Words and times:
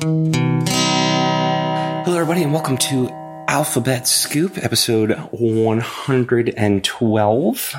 Hello, 0.00 0.30
everybody, 2.06 2.44
and 2.44 2.52
welcome 2.52 2.78
to 2.78 3.08
Alphabet 3.48 4.06
Scoop, 4.06 4.56
episode 4.58 5.10
112. 5.32 7.74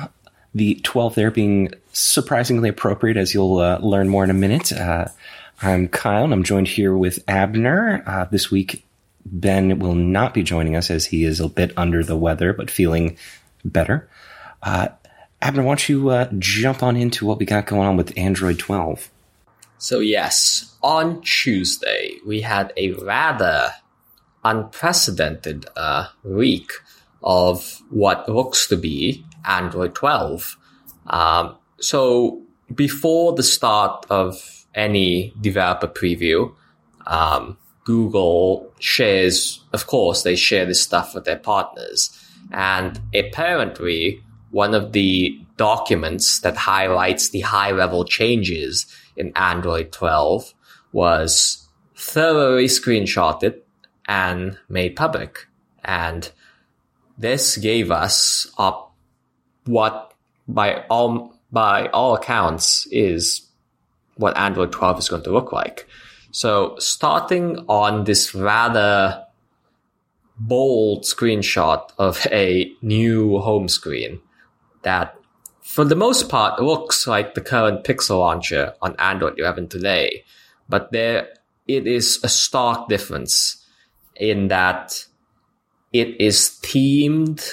The 0.54 0.74
12 0.74 1.14
there 1.14 1.30
being 1.30 1.70
surprisingly 1.92 2.68
appropriate, 2.68 3.16
as 3.16 3.32
you'll 3.32 3.56
uh, 3.58 3.78
learn 3.78 4.10
more 4.10 4.24
in 4.24 4.30
a 4.30 4.34
minute. 4.34 4.70
Uh, 4.72 5.06
I'm 5.62 5.88
Kyle, 5.88 6.24
and 6.24 6.34
I'm 6.34 6.42
joined 6.42 6.68
here 6.68 6.94
with 6.94 7.24
Abner. 7.26 8.02
Uh, 8.06 8.26
this 8.26 8.50
week, 8.50 8.84
Ben 9.24 9.78
will 9.78 9.94
not 9.94 10.34
be 10.34 10.42
joining 10.42 10.76
us 10.76 10.90
as 10.90 11.06
he 11.06 11.24
is 11.24 11.40
a 11.40 11.48
bit 11.48 11.72
under 11.76 12.04
the 12.04 12.18
weather, 12.18 12.52
but 12.52 12.70
feeling 12.70 13.16
better. 13.64 14.10
Uh, 14.62 14.88
Abner, 15.40 15.62
why 15.62 15.70
don't 15.70 15.88
you 15.88 16.10
uh, 16.10 16.28
jump 16.38 16.82
on 16.82 16.96
into 16.96 17.24
what 17.24 17.38
we 17.38 17.46
got 17.46 17.64
going 17.64 17.88
on 17.88 17.96
with 17.96 18.12
Android 18.18 18.58
12? 18.58 19.08
So, 19.80 20.00
yes, 20.00 20.76
on 20.82 21.22
Tuesday, 21.22 22.18
we 22.26 22.42
had 22.42 22.70
a 22.76 22.92
rather 22.92 23.70
unprecedented 24.44 25.64
uh, 25.74 26.08
week 26.22 26.70
of 27.22 27.80
what 27.88 28.28
looks 28.28 28.66
to 28.66 28.76
be 28.76 29.24
Android 29.46 29.94
12. 29.94 30.58
Um, 31.06 31.56
so, 31.80 32.42
before 32.74 33.32
the 33.32 33.42
start 33.42 34.04
of 34.10 34.66
any 34.74 35.32
developer 35.40 35.88
preview, 35.88 36.54
um, 37.06 37.56
Google 37.84 38.70
shares, 38.80 39.64
of 39.72 39.86
course, 39.86 40.24
they 40.24 40.36
share 40.36 40.66
this 40.66 40.82
stuff 40.82 41.14
with 41.14 41.24
their 41.24 41.38
partners. 41.38 42.10
And 42.52 43.00
apparently, 43.14 44.22
one 44.50 44.74
of 44.74 44.92
the 44.92 45.40
documents 45.56 46.40
that 46.40 46.58
highlights 46.58 47.30
the 47.30 47.40
high 47.40 47.70
level 47.70 48.04
changes 48.04 48.84
in 49.16 49.32
Android 49.36 49.92
12 49.92 50.54
was 50.92 51.68
thoroughly 51.96 52.66
screenshotted 52.66 53.60
and 54.06 54.58
made 54.68 54.96
public. 54.96 55.46
And 55.84 56.30
this 57.18 57.56
gave 57.56 57.90
us 57.90 58.52
up 58.58 58.94
what 59.66 60.14
by 60.48 60.84
all 60.88 61.34
by 61.52 61.88
all 61.88 62.14
accounts 62.14 62.86
is 62.90 63.46
what 64.16 64.36
Android 64.36 64.72
12 64.72 64.98
is 64.98 65.08
going 65.08 65.22
to 65.24 65.32
look 65.32 65.52
like. 65.52 65.86
So 66.32 66.76
starting 66.78 67.64
on 67.68 68.04
this 68.04 68.34
rather 68.34 69.24
bold 70.38 71.04
screenshot 71.04 71.90
of 71.98 72.26
a 72.30 72.72
new 72.82 73.38
home 73.38 73.68
screen 73.68 74.20
that 74.82 75.19
for 75.62 75.84
the 75.84 75.96
most 75.96 76.28
part 76.28 76.58
it 76.58 76.62
looks 76.62 77.06
like 77.06 77.34
the 77.34 77.40
current 77.40 77.84
Pixel 77.84 78.18
launcher 78.18 78.74
on 78.82 78.96
Android 78.98 79.38
11 79.38 79.68
today, 79.68 80.24
but 80.68 80.92
there 80.92 81.28
it 81.66 81.86
is 81.86 82.18
a 82.22 82.28
stark 82.28 82.88
difference 82.88 83.64
in 84.16 84.48
that 84.48 85.06
it 85.92 86.20
is 86.20 86.58
themed. 86.62 87.48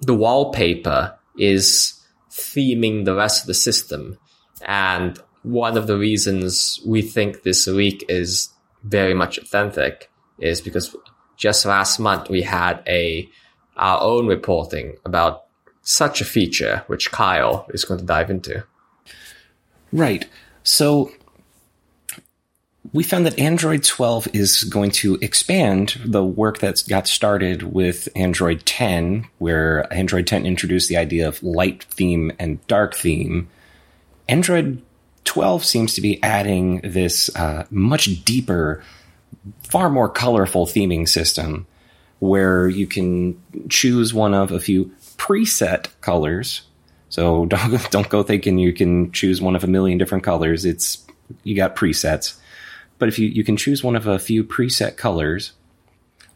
The 0.00 0.14
wallpaper 0.14 1.16
is 1.38 2.00
theming 2.30 3.04
the 3.04 3.14
rest 3.14 3.42
of 3.42 3.46
the 3.46 3.54
system. 3.54 4.18
And 4.62 5.18
one 5.42 5.76
of 5.76 5.86
the 5.86 5.98
reasons 5.98 6.80
we 6.86 7.02
think 7.02 7.42
this 7.42 7.66
leak 7.66 8.04
is 8.08 8.50
very 8.82 9.14
much 9.14 9.38
authentic 9.38 10.10
is 10.38 10.60
because 10.60 10.94
just 11.36 11.66
last 11.66 11.98
month 11.98 12.28
we 12.28 12.42
had 12.42 12.82
a 12.86 13.28
our 13.76 14.00
own 14.02 14.26
reporting 14.26 14.96
about 15.04 15.44
such 15.90 16.20
a 16.20 16.24
feature, 16.24 16.84
which 16.86 17.10
Kyle 17.10 17.66
is 17.70 17.84
going 17.84 17.98
to 17.98 18.06
dive 18.06 18.30
into. 18.30 18.62
Right. 19.92 20.24
So 20.62 21.10
we 22.92 23.02
found 23.02 23.26
that 23.26 23.38
Android 23.38 23.82
12 23.82 24.28
is 24.32 24.64
going 24.64 24.92
to 24.92 25.16
expand 25.16 26.00
the 26.04 26.24
work 26.24 26.58
that's 26.58 26.82
got 26.82 27.08
started 27.08 27.62
with 27.62 28.08
Android 28.14 28.64
10, 28.66 29.26
where 29.38 29.92
Android 29.92 30.26
10 30.26 30.46
introduced 30.46 30.88
the 30.88 30.96
idea 30.96 31.26
of 31.26 31.42
light 31.42 31.84
theme 31.84 32.30
and 32.38 32.64
dark 32.68 32.94
theme. 32.94 33.48
Android 34.28 34.82
12 35.24 35.64
seems 35.64 35.94
to 35.94 36.00
be 36.00 36.22
adding 36.22 36.80
this 36.82 37.34
uh, 37.34 37.66
much 37.70 38.24
deeper, 38.24 38.82
far 39.68 39.90
more 39.90 40.08
colorful 40.08 40.66
theming 40.66 41.08
system 41.08 41.66
where 42.20 42.68
you 42.68 42.86
can 42.86 43.40
choose 43.68 44.14
one 44.14 44.34
of 44.34 44.52
a 44.52 44.60
few 44.60 44.94
preset 45.20 45.88
colors. 46.00 46.62
So 47.10 47.44
don't 47.52 47.90
don't 47.90 48.08
go 48.08 48.22
thinking 48.22 48.58
you 48.58 48.72
can 48.72 49.12
choose 49.12 49.40
one 49.42 49.54
of 49.54 49.62
a 49.62 49.68
million 49.68 49.98
different 49.98 50.24
colors. 50.24 50.64
It's 50.64 51.06
you 51.44 51.54
got 51.54 51.76
presets. 51.76 52.36
But 52.98 53.08
if 53.08 53.18
you, 53.18 53.28
you 53.28 53.44
can 53.44 53.56
choose 53.56 53.84
one 53.84 53.96
of 53.96 54.06
a 54.06 54.18
few 54.18 54.44
preset 54.44 54.96
colors 54.96 55.52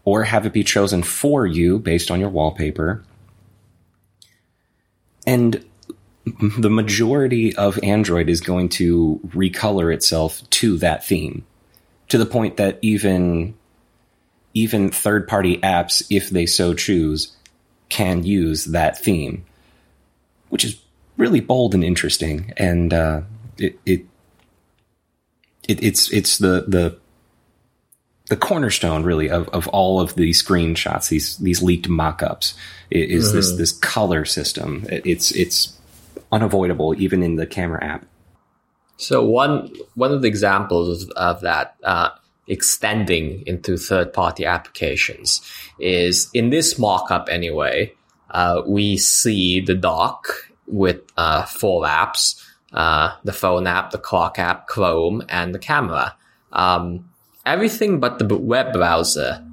or 0.05 0.25
have 0.25 0.47
it 0.47 0.53
be 0.53 0.65
chosen 0.65 1.03
for 1.03 1.47
you 1.47 1.79
based 1.79 2.11
on 2.11 2.21
your 2.21 2.29
wallpaper. 2.29 3.05
And 5.27 5.65
the 6.25 6.71
majority 6.71 7.55
of 7.57 7.79
Android 7.83 8.29
is 8.29 8.41
going 8.41 8.71
to 8.71 9.21
recolor 9.29 9.93
itself 9.93 10.49
to 10.51 10.79
that 10.79 11.07
theme 11.07 11.45
to 12.09 12.19
the 12.19 12.27
point 12.27 12.59
that 12.59 12.79
even 12.83 13.55
even 14.55 14.91
third 14.91 15.27
party 15.27 15.59
apps, 15.59 16.07
if 16.11 16.31
they 16.31 16.47
so 16.47 16.75
choose, 16.75 17.37
can 17.89 18.25
use 18.25 18.65
that 18.67 18.99
theme, 18.99 19.45
which 20.49 20.65
is 20.65 20.81
really 21.17 21.41
bold 21.41 21.75
and 21.75 21.85
interesting. 21.85 22.53
And 22.57 22.93
uh, 22.93 23.23
it, 23.59 23.79
it, 23.87 24.07
it 25.69 25.83
it's 25.83 26.13
it's 26.13 26.39
the 26.39 26.65
the 26.67 26.99
the 28.29 28.37
cornerstone 28.37 29.03
really 29.03 29.29
of, 29.31 29.49
of 29.51 29.69
all 29.69 30.01
of 30.01 30.15
these 30.15 30.43
screenshots, 30.43 31.09
these 31.09 31.37
these 31.39 31.63
leaked 31.63 31.89
mock-ups, 31.89 32.55
is 32.91 33.27
mm-hmm. 33.27 33.37
this 33.37 33.57
this 33.57 33.73
color 33.73 34.25
system. 34.25 34.87
It's 34.89 35.31
it's 35.33 35.79
unavoidable 36.33 36.95
even 37.01 37.23
in 37.23 37.37
the 37.37 37.47
camera 37.47 37.85
app. 37.85 38.07
So 38.97 39.25
one 39.25 39.75
one 39.95 40.13
of 40.13 40.23
the 40.23 40.29
examples 40.29 41.09
of 41.11 41.41
that 41.43 41.77
uh, 41.83 42.11
extending 42.47 43.43
into 43.47 43.77
third 43.77 44.13
party 44.13 44.45
applications 44.45 45.41
is 45.79 46.31
in 46.35 46.51
this 46.51 46.75
mockup 46.75 47.29
anyway. 47.29 47.93
Uh, 48.31 48.63
we 48.67 48.97
see 48.97 49.61
the 49.61 49.75
dock 49.75 50.29
with 50.67 51.01
uh, 51.17 51.45
four 51.45 51.85
apps: 51.85 52.43
uh, 52.73 53.15
the 53.25 53.33
phone 53.33 53.67
app, 53.67 53.91
the 53.91 53.99
clock 53.99 54.39
app, 54.39 54.67
Chrome, 54.67 55.23
and 55.29 55.55
the 55.55 55.59
camera. 55.59 56.17
Um, 56.53 57.11
everything 57.47 58.01
but 58.01 58.19
the 58.19 58.37
web 58.37 58.73
browser 58.73 59.45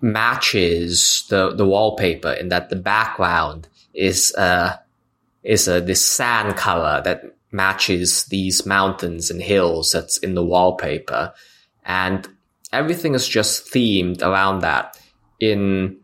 matches 0.00 1.24
the 1.30 1.54
the 1.54 1.66
wallpaper 1.66 2.32
in 2.32 2.48
that 2.48 2.68
the 2.68 2.76
background 2.76 3.68
is 3.94 4.34
uh 4.34 4.76
is 5.42 5.66
a 5.66 5.80
this 5.80 6.04
sand 6.04 6.56
color 6.56 7.00
that 7.02 7.22
matches 7.50 8.24
these 8.26 8.66
mountains 8.66 9.30
and 9.30 9.42
hills 9.42 9.90
that's 9.92 10.18
in 10.18 10.34
the 10.34 10.44
wallpaper 10.44 11.32
and 11.84 12.28
everything 12.72 13.14
is 13.14 13.28
just 13.28 13.72
themed 13.72 14.22
around 14.22 14.60
that 14.60 14.98
in 15.40 15.98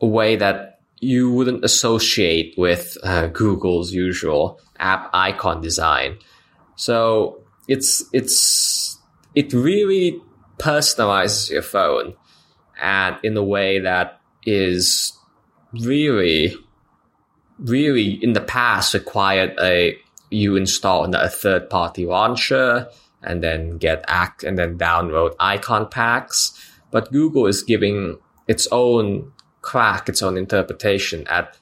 a 0.00 0.06
way 0.06 0.36
that 0.36 0.80
you 1.00 1.32
wouldn't 1.32 1.64
associate 1.64 2.54
with 2.56 2.96
uh, 3.02 3.26
Google's 3.26 3.92
usual 3.92 4.60
app 4.78 5.10
icon 5.12 5.60
design. 5.60 6.16
So 6.76 7.42
it's 7.68 8.04
it's 8.12 8.98
it 9.34 9.52
really 9.52 10.20
personalizes 10.58 11.50
your 11.50 11.62
phone 11.62 12.14
and 12.80 13.16
in 13.22 13.36
a 13.36 13.42
way 13.42 13.80
that 13.80 14.20
is 14.44 15.12
really 15.72 16.54
really 17.58 18.18
in 18.22 18.32
the 18.32 18.40
past 18.40 18.94
required 18.94 19.54
a 19.60 19.96
you 20.30 20.56
install 20.56 21.04
a 21.14 21.28
third 21.28 21.68
party 21.68 22.06
launcher 22.06 22.88
and 23.22 23.42
then 23.42 23.78
get 23.78 24.04
act 24.08 24.44
and 24.44 24.58
then 24.58 24.78
download 24.78 25.34
icon 25.38 25.88
packs. 25.88 26.52
But 26.90 27.12
Google 27.12 27.46
is 27.46 27.62
giving 27.62 28.18
its 28.48 28.68
own 28.70 29.32
crack, 29.62 30.08
its 30.08 30.22
own 30.22 30.36
interpretation 30.36 31.26
at 31.28 31.56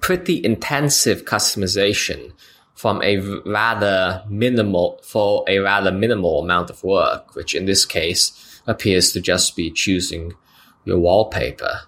pretty 0.00 0.44
intensive 0.44 1.24
customization 1.24 2.32
from 2.74 3.02
a 3.02 3.18
rather 3.44 4.22
minimal 4.28 5.00
for 5.02 5.44
a 5.48 5.58
rather 5.58 5.90
minimal 5.90 6.40
amount 6.40 6.70
of 6.70 6.84
work, 6.84 7.34
which 7.34 7.54
in 7.54 7.66
this 7.66 7.84
case 7.84 8.60
appears 8.66 9.12
to 9.12 9.20
just 9.20 9.56
be 9.56 9.70
choosing 9.70 10.32
your 10.84 10.98
wallpaper. 10.98 11.80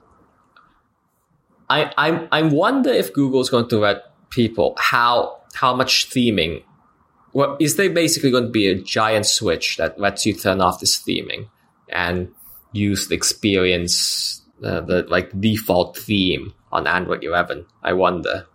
I 1.69 1.93
I 1.97 2.29
I 2.33 2.43
wonder 2.43 2.91
if 2.91 3.13
Google 3.13 3.41
is 3.41 3.51
going 3.51 3.69
to 3.69 3.79
let 3.79 4.03
people 4.31 4.75
how 4.79 5.43
how 5.55 5.75
much 5.75 6.11
theming 6.11 6.65
well, 7.33 7.57
is 7.61 7.77
there 7.77 7.91
basically 7.91 8.31
going 8.31 8.45
to 8.45 8.51
be 8.51 8.69
a 8.69 8.75
giant 8.75 9.27
switch 9.27 9.77
that 9.77 10.01
lets 10.01 10.27
you 10.27 10.35
turn 10.35 10.61
off 10.61 10.81
this 10.81 11.01
theming 11.03 11.49
and 11.89 12.29
use 12.73 13.09
the 13.09 13.15
experience, 13.15 14.43
uh, 14.63 14.81
the 14.81 15.05
like 15.09 15.39
default 15.41 15.97
theme 15.97 16.53
on 16.73 16.87
Android 16.87 17.25
11? 17.25 17.67
I 17.83 17.93
wonder. 17.93 18.47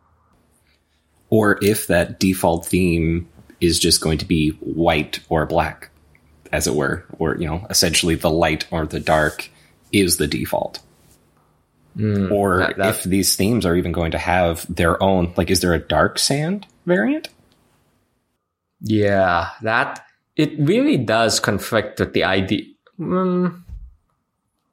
Or 1.30 1.58
if 1.62 1.88
that 1.88 2.20
default 2.20 2.66
theme 2.66 3.28
is 3.60 3.80
just 3.80 4.02
going 4.02 4.20
to 4.20 4.26
be 4.26 4.52
white 4.60 5.20
or 5.30 5.46
black. 5.46 5.90
as 6.52 6.68
it 6.68 6.76
were, 6.76 7.04
or 7.20 7.36
you 7.36 7.48
know, 7.48 7.66
essentially 7.70 8.16
the 8.16 8.30
light 8.30 8.66
or 8.72 8.86
the 8.86 9.00
dark 9.00 9.50
is 9.92 10.18
the 10.18 10.28
default. 10.28 10.80
Mm, 11.98 12.32
or 12.32 12.60
that, 12.60 12.78
that, 12.78 12.90
if 12.90 13.04
these 13.04 13.36
themes 13.36 13.66
are 13.66 13.76
even 13.76 13.92
going 13.92 14.12
to 14.12 14.18
have 14.18 14.66
their 14.74 15.02
own, 15.02 15.34
like, 15.38 15.50
is 15.50 15.62
there 15.62 15.74
a 15.74 15.80
dark 15.80 16.20
sand 16.20 16.68
variant? 16.86 17.30
Yeah, 18.88 19.50
that 19.64 20.06
it 20.36 20.60
really 20.60 20.98
does 20.98 21.40
conflict 21.40 22.00
with 22.00 22.14
the 22.14 22.24
idea. 22.24 22.66
Mm, 23.00 23.64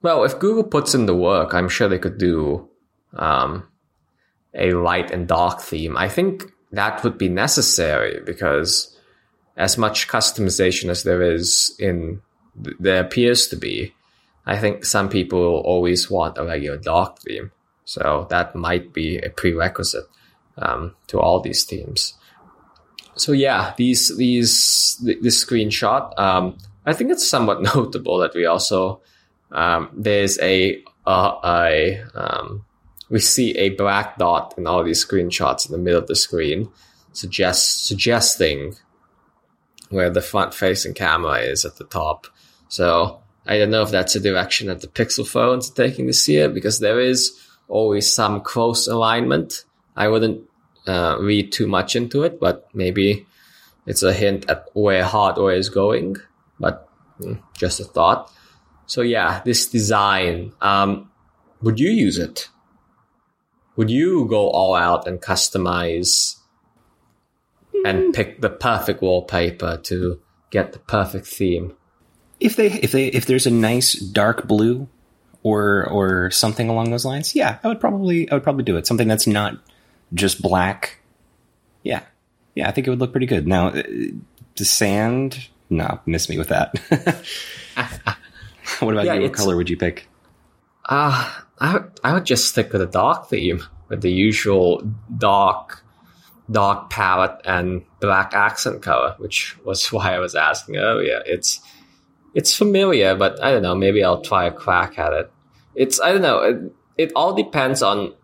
well, 0.03 0.25
if 0.25 0.39
Google 0.39 0.65
puts 0.65 0.95
in 0.95 1.07
the 1.07 1.15
work, 1.15 1.55
I'm 1.55 1.69
sure 1.69 1.89
they 1.89 1.99
could 1.99 2.19
do 2.19 2.69
um, 3.15 3.67
a 4.55 4.73
light 4.73 5.11
and 5.11 5.27
dark 5.27 5.63
theme. 5.63 5.97
I 5.97 6.09
think 6.09 6.53
that 6.73 7.03
would 7.03 7.17
be 7.17 7.31
necessary 7.31 8.21
because 8.25 8.95
as 9.57 9.79
much 9.79 10.09
customization 10.09 10.91
as 10.91 11.05
there 11.05 11.23
is 11.23 11.75
in 11.79 12.21
there 12.55 13.01
appears 13.01 13.47
to 13.49 13.57
be, 13.57 13.95
I 14.45 14.59
think 14.59 14.85
some 14.85 15.09
people 15.09 15.63
always 15.65 16.11
want 16.11 16.37
a 16.37 16.45
regular 16.45 16.77
dark 16.77 17.21
theme. 17.21 17.51
So 17.87 18.27
that 18.29 18.55
might 18.55 18.93
be 18.93 19.19
a 19.19 19.31
prerequisite 19.31 20.05
um, 20.59 20.95
to 21.07 21.19
all 21.19 21.41
these 21.41 21.65
themes. 21.65 22.15
So 23.23 23.31
yeah, 23.31 23.73
these 23.77 24.17
these 24.17 24.99
this 25.01 25.45
screenshot, 25.45 26.19
um, 26.19 26.59
I 26.85 26.93
think 26.93 27.13
it's 27.13 27.25
somewhat 27.25 27.63
notable 27.75 28.19
that 28.19 28.35
we 28.35 28.47
also 28.47 29.01
um, 29.53 29.91
there's 29.97 30.41
a 30.41 30.83
uh, 31.07 31.37
a 31.45 32.03
um, 32.17 32.65
we 33.11 33.21
see 33.21 33.57
a 33.57 33.77
black 33.77 34.19
dot 34.19 34.55
in 34.59 34.67
all 34.67 34.83
these 34.83 35.07
screenshots 35.07 35.67
in 35.67 35.71
the 35.71 35.79
middle 35.79 36.01
of 36.01 36.09
the 36.09 36.17
screen, 36.17 36.69
suggest 37.13 37.87
suggesting 37.87 38.75
where 39.91 40.11
the 40.11 40.21
front 40.21 40.53
facing 40.53 40.93
camera 40.93 41.39
is 41.43 41.65
at 41.65 41.77
the 41.77 41.85
top. 41.85 42.27
So 42.67 43.23
I 43.47 43.57
don't 43.57 43.71
know 43.71 43.83
if 43.83 43.93
that's 43.93 44.17
a 44.17 44.21
direction 44.21 44.67
that 44.67 44.81
the 44.81 44.89
Pixel 44.89 45.29
phones 45.29 45.71
are 45.71 45.75
taking 45.75 46.09
this 46.09 46.27
year 46.27 46.49
because 46.49 46.81
there 46.81 46.99
is 46.99 47.31
always 47.69 48.13
some 48.13 48.41
close 48.41 48.89
alignment. 48.89 49.65
I 49.95 50.09
wouldn't 50.09 50.49
uh, 50.87 51.17
read 51.21 51.53
too 51.53 51.67
much 51.67 51.97
into 51.97 52.23
it, 52.23 52.41
but 52.41 52.69
maybe 52.75 53.27
it's 53.87 54.03
a 54.03 54.13
hint 54.13 54.49
at 54.49 54.67
where 54.75 55.05
hardware 55.05 55.55
is 55.55 55.69
going. 55.69 56.17
But 56.59 56.89
mm, 57.21 57.41
just 57.57 57.81
a 57.81 57.85
thought. 57.85 58.31
So 58.87 59.03
yeah, 59.03 59.43
this 59.45 59.69
design. 59.69 60.53
Um, 60.61 61.11
would 61.63 61.79
you 61.79 61.91
use 61.91 62.19
it? 62.19 62.49
Would 63.77 63.91
you 63.91 64.27
go 64.27 64.51
all 64.51 64.75
out 64.75 65.07
and 65.07 65.21
customize 65.21 66.37
and 67.85 68.13
pick 68.13 68.41
the 68.41 68.51
perfect 68.51 69.01
wallpaper 69.01 69.79
to 69.85 70.21
get 70.51 70.73
the 70.73 70.79
perfect 70.79 71.27
theme? 71.27 71.75
If 72.39 72.57
they 72.57 72.67
if 72.67 72.93
they 72.93 73.07
if 73.07 73.27
there's 73.27 73.47
a 73.47 73.51
nice 73.51 73.95
dark 73.95 74.47
blue 74.47 74.89
or 75.43 75.89
or 75.89 76.31
something 76.31 76.69
along 76.69 76.91
those 76.91 77.05
lines, 77.05 77.35
yeah, 77.35 77.59
I 77.65 77.69
would 77.69 77.81
probably 77.81 78.31
I 78.31 78.35
would 78.35 78.43
probably 78.43 78.65
do 78.65 78.77
it. 78.77 78.87
Something 78.87 79.09
that's 79.09 79.27
not 79.27 79.59
just 80.15 80.43
black. 80.43 80.99
Yeah, 81.83 82.03
yeah, 82.55 82.69
I 82.69 82.73
think 82.73 82.87
it 82.87 82.91
would 82.91 83.01
look 83.01 83.13
pretty 83.13 83.27
good. 83.27 83.47
Now, 83.47 83.69
uh, 83.69 83.83
the 84.57 84.65
sand, 84.65 85.49
no, 85.71 86.01
miss 86.07 86.29
me 86.29 86.39
with 86.39 86.49
that. 86.49 86.79
what 88.81 88.93
about 88.93 89.07
yeah, 89.07 89.15
you? 89.15 89.23
What 89.23 89.35
color 89.35 89.57
would 89.57 89.71
you 89.71 89.77
pick? 89.77 90.09
Uh, 90.85 91.33
I 91.61 91.81
I 92.05 92.15
would 92.15 92.27
just 92.27 92.49
stick 92.49 92.73
with 92.73 92.83
a 92.83 92.87
dark 92.87 93.29
theme, 93.29 93.63
with 93.89 94.03
the 94.03 94.13
usual 94.13 94.83
dark 95.17 95.83
dark 96.51 96.91
palette 96.91 97.41
and 97.45 97.83
black 98.01 98.35
accent 98.35 98.83
color, 98.83 99.15
which 99.19 99.57
was 99.65 99.87
why 99.93 100.15
I 100.15 100.19
was 100.19 100.35
asking 100.35 100.77
earlier. 100.77 101.23
It's 101.27 101.61
it's 102.35 102.57
familiar, 102.57 103.15
but 103.15 103.43
I 103.43 103.51
don't 103.51 103.63
know. 103.63 103.75
Maybe 103.75 104.03
I'll 104.03 104.23
try 104.23 104.47
a 104.47 104.53
crack 104.53 104.99
at 104.99 105.13
it. 105.13 105.33
It's 105.75 106.01
I 106.01 106.13
don't 106.13 106.23
know. 106.23 106.39
It, 106.39 106.73
it 106.99 107.13
all 107.17 107.35
depends 107.35 107.83
on. 107.83 108.15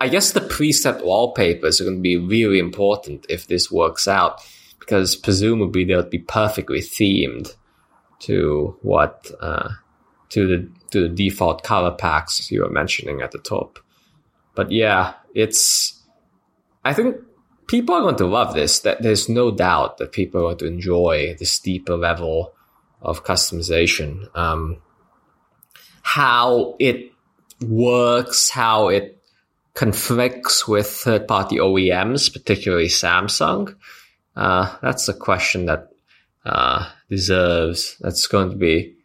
I 0.00 0.08
guess 0.08 0.32
the 0.32 0.40
preset 0.40 1.04
wallpapers 1.04 1.80
are 1.80 1.84
going 1.84 1.98
to 1.98 2.02
be 2.02 2.16
really 2.16 2.58
important 2.58 3.26
if 3.28 3.46
this 3.46 3.70
works 3.70 4.08
out, 4.08 4.40
because 4.78 5.14
presumably 5.14 5.84
they'll 5.84 6.02
be 6.08 6.18
perfectly 6.18 6.80
themed 6.80 7.54
to 8.20 8.78
what 8.80 9.30
uh, 9.40 9.68
to 10.30 10.46
the 10.46 10.70
to 10.90 11.02
the 11.02 11.14
default 11.14 11.62
color 11.62 11.90
packs 11.90 12.50
you 12.50 12.62
were 12.62 12.70
mentioning 12.70 13.20
at 13.20 13.30
the 13.30 13.38
top. 13.38 13.78
But 14.54 14.72
yeah, 14.72 15.14
it's 15.34 16.02
I 16.82 16.94
think 16.94 17.16
people 17.66 17.94
are 17.94 18.00
going 18.00 18.16
to 18.16 18.26
love 18.26 18.54
this. 18.54 18.80
That 18.80 19.02
there's 19.02 19.28
no 19.28 19.50
doubt 19.50 19.98
that 19.98 20.12
people 20.12 20.40
are 20.40 20.44
going 20.44 20.58
to 20.58 20.66
enjoy 20.66 21.36
this 21.38 21.58
deeper 21.58 21.96
level 21.96 22.54
of 23.02 23.22
customization. 23.22 24.34
Um, 24.36 24.78
how 26.02 26.76
it 26.78 27.12
works, 27.60 28.48
how 28.48 28.88
it 28.88 29.19
conflicts 29.74 30.66
with 30.66 30.86
third 30.86 31.28
party 31.28 31.56
OEMs, 31.56 32.32
particularly 32.32 32.86
Samsung. 32.86 33.76
Uh, 34.36 34.76
that's 34.82 35.08
a 35.08 35.14
question 35.14 35.66
that 35.66 35.90
uh, 36.44 36.88
deserves. 37.08 37.96
That's 38.00 38.26
going 38.26 38.50
to 38.50 38.56
be 38.56 38.96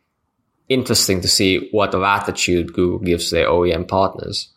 interesting 0.69 1.21
to 1.21 1.27
see 1.27 1.69
what 1.71 1.94
latitude 1.94 2.73
Google 2.73 3.00
gives 3.00 3.29
their 3.29 3.47
OEM 3.47 3.88
partners. 3.88 4.50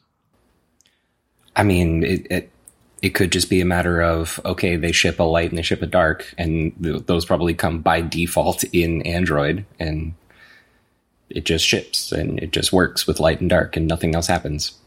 I 1.54 1.64
mean, 1.64 2.04
it, 2.04 2.26
it 2.30 2.50
it 3.00 3.10
could 3.10 3.30
just 3.30 3.50
be 3.50 3.60
a 3.60 3.66
matter 3.66 4.00
of 4.00 4.40
okay, 4.44 4.76
they 4.76 4.92
ship 4.92 5.20
a 5.20 5.24
light 5.24 5.50
and 5.50 5.58
they 5.58 5.62
ship 5.62 5.82
a 5.82 5.86
dark, 5.86 6.32
and 6.38 6.72
th- 6.82 7.06
those 7.06 7.24
probably 7.24 7.54
come 7.54 7.80
by 7.80 8.00
default 8.00 8.64
in 8.64 9.02
Android, 9.02 9.64
and 9.78 10.14
it 11.28 11.44
just 11.44 11.66
ships 11.66 12.12
and 12.12 12.38
it 12.38 12.52
just 12.52 12.72
works 12.72 13.06
with 13.06 13.20
light 13.20 13.40
and 13.40 13.50
dark, 13.50 13.76
and 13.76 13.86
nothing 13.86 14.14
else 14.14 14.26
happens. 14.26 14.77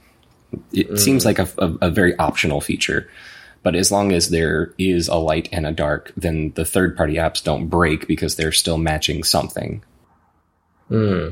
It 0.72 0.92
mm. 0.92 1.00
seems 1.00 1.26
like 1.26 1.40
a, 1.40 1.48
a, 1.58 1.74
a, 1.82 1.90
very 1.90 2.18
optional 2.18 2.62
feature, 2.62 3.10
but 3.64 3.76
as 3.76 3.92
long 3.92 4.12
as 4.12 4.30
there 4.30 4.74
is 4.78 5.08
a 5.08 5.16
light 5.16 5.48
and 5.52 5.66
a 5.66 5.72
dark, 5.72 6.12
then 6.18 6.52
the 6.56 6.66
third 6.66 6.98
party 6.98 7.16
apps 7.16 7.44
don't 7.44 7.68
break 7.68 8.08
because 8.08 8.36
they're 8.36 8.52
still 8.52 8.78
matching 8.78 9.24
something. 9.24 9.84
Hmm. 10.90 11.30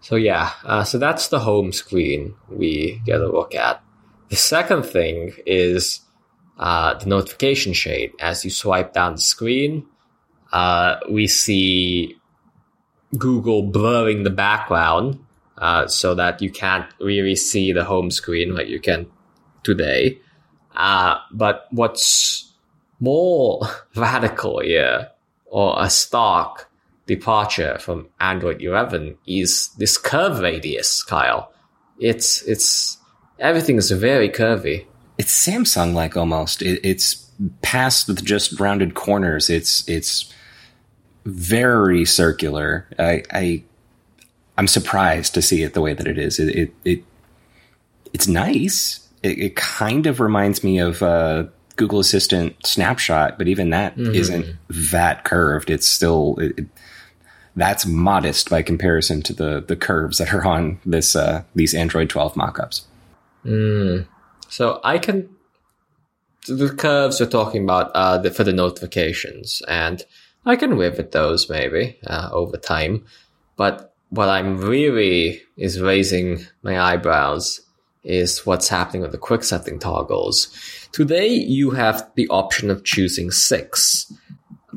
So 0.00 0.14
yeah, 0.14 0.52
uh, 0.64 0.84
so 0.84 0.98
that's 0.98 1.28
the 1.28 1.40
home 1.40 1.72
screen 1.72 2.36
we 2.48 3.02
get 3.04 3.20
a 3.20 3.26
look 3.26 3.56
at. 3.56 3.82
The 4.28 4.36
second 4.36 4.84
thing 4.84 5.34
is 5.44 6.00
uh, 6.58 6.94
the 6.94 7.06
notification 7.06 7.72
shade. 7.72 8.12
As 8.20 8.44
you 8.44 8.50
swipe 8.50 8.92
down 8.92 9.16
the 9.16 9.20
screen, 9.20 9.86
uh, 10.52 10.96
we 11.10 11.26
see 11.26 12.16
Google 13.18 13.62
blurring 13.64 14.22
the 14.22 14.30
background 14.30 15.25
uh, 15.58 15.86
so 15.86 16.14
that 16.14 16.42
you 16.42 16.50
can't 16.50 16.86
really 17.00 17.36
see 17.36 17.72
the 17.72 17.84
home 17.84 18.10
screen 18.10 18.54
like 18.54 18.68
you 18.68 18.80
can 18.80 19.06
today. 19.62 20.18
Uh, 20.74 21.18
but 21.32 21.66
what's 21.70 22.52
more 23.00 23.62
radical 23.96 24.60
here, 24.60 25.10
or 25.46 25.76
a 25.78 25.88
stark 25.88 26.70
departure 27.06 27.78
from 27.78 28.08
Android 28.20 28.60
11, 28.60 29.16
is 29.26 29.70
this 29.78 29.96
curve 29.96 30.40
radius, 30.40 31.02
Kyle. 31.02 31.52
It's 31.98 32.42
it's 32.42 32.98
Everything 33.38 33.76
is 33.76 33.90
very 33.90 34.30
curvy. 34.30 34.86
It's 35.18 35.46
Samsung 35.46 35.92
like 35.92 36.16
almost. 36.16 36.62
It, 36.62 36.80
it's 36.82 37.30
past 37.60 38.08
with 38.08 38.24
just 38.24 38.58
rounded 38.58 38.94
corners. 38.94 39.50
It's 39.50 39.86
it's 39.88 40.32
very 41.24 42.04
circular. 42.04 42.88
I, 42.98 43.22
I 43.30 43.64
I'm 44.58 44.66
surprised 44.66 45.34
to 45.34 45.42
see 45.42 45.62
it 45.62 45.74
the 45.74 45.80
way 45.80 45.94
that 45.94 46.06
it 46.06 46.18
is. 46.18 46.38
It 46.38 46.48
it, 46.56 46.74
it 46.84 47.04
it's 48.12 48.26
nice. 48.28 49.06
It, 49.22 49.38
it, 49.38 49.56
kind 49.56 50.06
of 50.06 50.20
reminds 50.20 50.62
me 50.62 50.78
of 50.78 51.02
uh, 51.02 51.44
Google 51.76 52.00
Assistant 52.00 52.54
Snapshot, 52.64 53.38
but 53.38 53.48
even 53.48 53.70
that 53.70 53.96
mm-hmm. 53.96 54.40
not 54.40 54.56
that 54.68 55.24
curved. 55.24 55.70
It's 55.70 55.86
still 55.86 56.36
it, 56.38 56.66
that's 57.56 57.86
modest 57.86 58.50
by 58.50 58.62
comparison 58.62 59.22
to 59.22 59.32
the 59.32 59.64
the 59.66 59.76
curves 59.76 60.18
that 60.18 60.32
are 60.32 60.46
on 60.46 60.78
this 60.84 61.16
uh, 61.16 61.42
these 61.54 61.74
Android 61.74 62.08
12 62.08 62.34
mockups. 62.34 62.82
Mm. 63.44 64.06
So 64.48 64.80
I 64.84 64.98
can 64.98 65.28
the 66.46 66.70
curves 66.70 67.18
you're 67.18 67.28
talking 67.28 67.64
about 67.64 67.90
uh, 67.94 68.18
the, 68.18 68.30
for 68.30 68.44
the 68.44 68.52
notifications, 68.52 69.62
and 69.68 70.04
I 70.44 70.56
can 70.56 70.76
live 70.78 70.96
with 70.98 71.12
those 71.12 71.50
maybe 71.50 71.98
uh, 72.06 72.28
over 72.32 72.56
time. 72.56 73.04
But 73.56 73.85
what 74.10 74.28
I'm 74.28 74.58
really 74.58 75.42
is 75.56 75.80
raising 75.80 76.46
my 76.62 76.78
eyebrows 76.78 77.60
is 78.04 78.46
what's 78.46 78.68
happening 78.68 79.02
with 79.02 79.12
the 79.12 79.18
quick 79.18 79.42
setting 79.42 79.78
toggles. 79.78 80.48
Today 80.92 81.28
you 81.28 81.72
have 81.72 82.08
the 82.14 82.28
option 82.28 82.70
of 82.70 82.84
choosing 82.84 83.30
six 83.30 84.12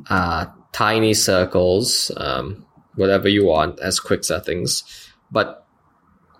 uh, 0.09 0.47
tiny 0.71 1.13
circles, 1.13 2.11
um, 2.17 2.65
whatever 2.95 3.29
you 3.29 3.45
want 3.45 3.79
as 3.79 3.99
quick 3.99 4.23
settings, 4.23 4.83
but 5.31 5.67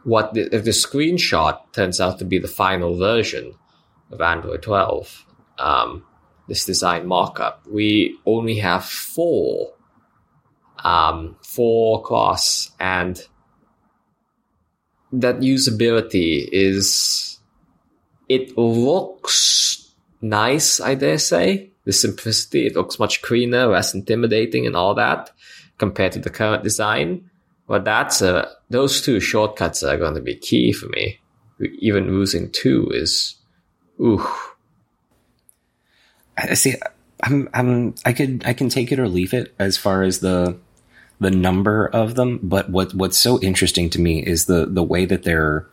what 0.03 0.34
the, 0.34 0.53
if 0.53 0.63
the 0.63 0.72
screenshot 0.72 1.60
turns 1.74 2.00
out 2.01 2.17
to 2.19 2.25
be 2.25 2.39
the 2.39 2.48
final 2.48 2.98
version 2.98 3.53
of 4.12 4.22
Android 4.22 4.63
12, 4.63 5.25
um, 5.60 6.03
this 6.48 6.65
design 6.65 7.05
mockup, 7.05 7.58
we 7.69 8.17
only 8.25 8.58
have 8.58 8.84
four 8.84 9.74
um, 10.83 11.36
for 11.41 12.01
class 12.03 12.71
and 12.79 13.21
that 15.12 15.39
usability 15.39 16.48
is 16.51 17.39
it 18.27 18.57
looks 18.57 19.91
nice, 20.21 20.79
I 20.79 20.95
dare 20.95 21.17
say. 21.17 21.71
The 21.86 21.93
simplicity, 21.93 22.67
it 22.67 22.75
looks 22.75 23.00
much 23.00 23.24
cleaner, 23.24 23.65
less 23.65 23.95
intimidating 23.95 24.67
and 24.67 24.75
all 24.75 24.93
that 24.95 25.31
compared 25.79 26.12
to 26.12 26.19
the 26.19 26.29
current 26.29 26.63
design. 26.63 27.29
But 27.67 27.86
that's 27.86 28.21
a, 28.21 28.48
those 28.69 29.01
two 29.01 29.19
shortcuts 29.19 29.81
are 29.81 29.98
going 29.98 30.13
to 30.13 30.21
be 30.21 30.36
key 30.36 30.71
for 30.71 30.88
me. 30.88 31.19
Even 31.79 32.12
losing 32.12 32.51
two 32.51 32.89
is, 32.91 33.36
ooh. 34.00 34.25
I 36.38 36.53
see. 36.53 36.75
I'm, 37.21 37.50
I'm, 37.53 37.95
I 38.05 38.13
could, 38.13 38.43
I 38.45 38.53
can 38.53 38.69
take 38.69 38.91
it 38.91 39.00
or 39.00 39.07
leave 39.07 39.33
it 39.33 39.53
as 39.59 39.77
far 39.77 40.03
as 40.03 40.19
the, 40.19 40.57
the 41.19 41.31
number 41.31 41.88
of 41.88 42.15
them. 42.15 42.39
But 42.43 42.69
what, 42.69 42.93
what's 42.93 43.17
so 43.17 43.39
interesting 43.41 43.89
to 43.91 43.99
me 43.99 44.25
is 44.25 44.45
the, 44.45 44.65
the 44.65 44.83
way 44.83 45.05
that 45.05 45.23
they're 45.23 45.65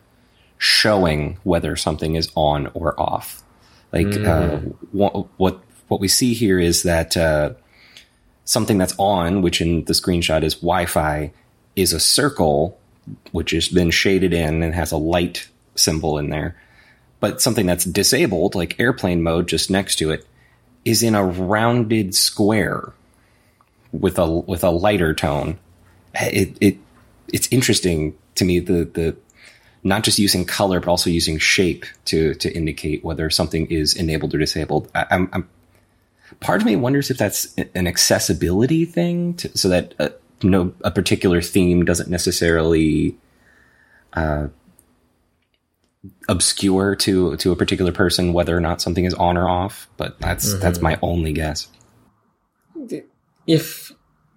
showing 0.57 1.37
whether 1.43 1.75
something 1.75 2.15
is 2.15 2.31
on 2.35 2.67
or 2.73 2.99
off. 2.99 3.43
Like, 3.91 4.07
mm. 4.07 4.25
uh, 4.25 4.57
what, 4.91 5.27
what, 5.37 5.59
what 5.87 5.99
we 5.99 6.07
see 6.07 6.33
here 6.33 6.59
is 6.59 6.83
that, 6.83 7.15
uh, 7.15 7.53
something 8.43 8.77
that's 8.77 8.95
on, 8.97 9.41
which 9.41 9.59
in 9.61 9.83
the 9.85 9.93
screenshot 9.93 10.41
is 10.41 10.55
Wi-Fi, 10.55 11.31
is 11.75 11.91
a 11.91 11.99
circle, 11.99 12.79
which 13.31 13.53
is 13.53 13.69
then 13.69 13.91
shaded 13.91 14.33
in 14.33 14.63
and 14.63 14.73
has 14.73 14.91
a 14.91 14.97
light 14.97 15.49
symbol 15.75 16.17
in 16.17 16.29
there. 16.29 16.55
But 17.19 17.41
something 17.41 17.65
that's 17.65 17.83
disabled, 17.83 18.55
like 18.55 18.79
airplane 18.79 19.21
mode, 19.21 19.47
just 19.47 19.69
next 19.69 19.97
to 19.97 20.11
it, 20.11 20.25
is 20.85 21.03
in 21.03 21.13
a 21.13 21.25
rounded 21.25 22.15
square 22.15 22.93
with 23.91 24.19
a 24.19 24.29
with 24.29 24.63
a 24.63 24.69
lighter 24.69 25.13
tone. 25.13 25.59
It 26.15 26.57
it 26.61 26.77
it's 27.31 27.47
interesting 27.51 28.15
to 28.35 28.45
me 28.45 28.59
the 28.59 28.85
the 28.85 29.15
not 29.83 30.03
just 30.03 30.19
using 30.19 30.45
color 30.45 30.79
but 30.79 30.89
also 30.89 31.09
using 31.09 31.37
shape 31.37 31.85
to 32.05 32.33
to 32.35 32.53
indicate 32.53 33.03
whether 33.03 33.29
something 33.29 33.67
is 33.67 33.95
enabled 33.95 34.33
or 34.33 34.37
disabled. 34.37 34.89
I, 34.95 35.05
am 35.11 35.29
I'm 35.33 35.49
part 36.39 36.61
of 36.61 36.65
me 36.65 36.75
wonders 36.75 37.09
if 37.09 37.17
that's 37.17 37.53
an 37.75 37.87
accessibility 37.87 38.85
thing, 38.85 39.35
to, 39.35 39.57
so 39.57 39.69
that 39.69 39.93
uh, 39.99 40.09
no 40.43 40.73
a 40.83 40.91
particular 40.91 41.41
theme 41.41 41.85
doesn't 41.85 42.09
necessarily 42.09 43.17
uh, 44.13 44.47
obscure 46.27 46.95
to 46.95 47.35
to 47.37 47.51
a 47.51 47.55
particular 47.55 47.91
person 47.91 48.33
whether 48.33 48.55
or 48.55 48.61
not 48.61 48.81
something 48.81 49.05
is 49.05 49.13
on 49.13 49.37
or 49.37 49.47
off. 49.47 49.87
But 49.97 50.19
that's 50.19 50.49
mm-hmm. 50.49 50.59
that's 50.59 50.81
my 50.81 50.99
only 51.01 51.33
guess. 51.33 51.67
If 53.47 53.91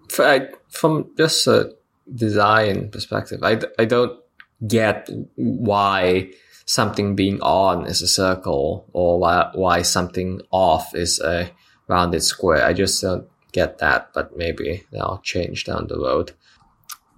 from 0.09 1.11
just 1.17 1.47
a 1.47 1.75
design 2.15 2.91
perspective, 2.91 3.43
I, 3.43 3.61
I 3.79 3.85
don't 3.85 4.19
get 4.67 5.09
why 5.37 6.31
something 6.65 7.17
being 7.17 7.41
on 7.41 7.87
is 7.87 8.03
a 8.03 8.09
circle 8.09 8.89
or 8.93 9.19
why, 9.19 9.51
why 9.55 9.83
something 9.83 10.41
off 10.51 10.95
is 10.95 11.21
a 11.21 11.51
rounded 11.89 12.23
square. 12.23 12.65
I 12.65 12.73
just 12.73 13.03
don't 13.03 13.29
get 13.53 13.79
that, 13.79 14.13
but 14.15 14.37
maybe 14.37 14.85
that'll 14.93 15.19
change 15.19 15.65
down 15.65 15.89
the 15.89 15.99
road. 15.99 16.33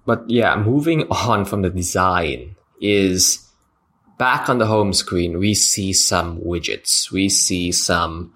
But 0.05 0.29
yeah, 0.29 0.55
moving 0.55 1.03
on 1.09 1.45
from 1.45 1.61
the 1.61 1.69
design 1.69 2.55
is 2.81 3.47
back 4.17 4.49
on 4.49 4.57
the 4.57 4.65
home 4.65 4.93
screen, 4.93 5.37
we 5.37 5.53
see 5.53 5.93
some 5.93 6.39
widgets. 6.39 7.11
We 7.11 7.29
see 7.29 7.71
some 7.71 8.33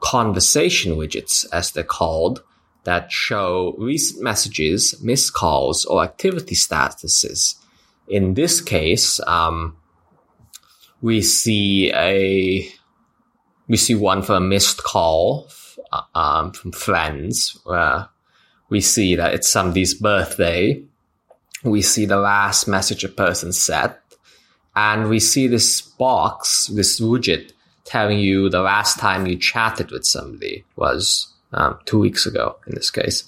conversation 0.00 0.96
widgets, 0.96 1.46
as 1.52 1.72
they're 1.72 1.84
called, 1.84 2.42
that 2.88 3.12
show 3.12 3.74
recent 3.76 4.22
messages, 4.22 4.94
missed 5.02 5.34
calls, 5.34 5.84
or 5.84 6.02
activity 6.02 6.54
statuses. 6.54 7.54
In 8.08 8.32
this 8.32 8.62
case, 8.62 9.20
um, 9.26 9.76
we 11.02 11.20
see 11.20 11.92
a 11.92 12.66
we 13.68 13.76
see 13.76 13.94
one 13.94 14.22
for 14.22 14.36
a 14.36 14.40
missed 14.40 14.82
call 14.82 15.50
um, 16.14 16.52
from 16.52 16.72
friends 16.72 17.60
where 17.64 18.08
we 18.70 18.80
see 18.80 19.16
that 19.16 19.34
it's 19.34 19.52
somebody's 19.52 19.92
birthday. 19.92 20.82
We 21.64 21.82
see 21.82 22.06
the 22.06 22.16
last 22.16 22.66
message 22.68 23.04
a 23.04 23.08
person 23.10 23.52
sent 23.52 23.96
and 24.74 25.10
we 25.10 25.20
see 25.20 25.46
this 25.46 25.82
box, 25.82 26.68
this 26.68 27.00
widget 27.00 27.52
telling 27.84 28.18
you 28.18 28.48
the 28.48 28.62
last 28.62 28.98
time 28.98 29.26
you 29.26 29.36
chatted 29.36 29.90
with 29.90 30.06
somebody 30.06 30.64
was 30.76 31.34
um, 31.52 31.78
two 31.84 31.98
weeks 31.98 32.26
ago 32.26 32.56
in 32.66 32.74
this 32.74 32.90
case. 32.90 33.24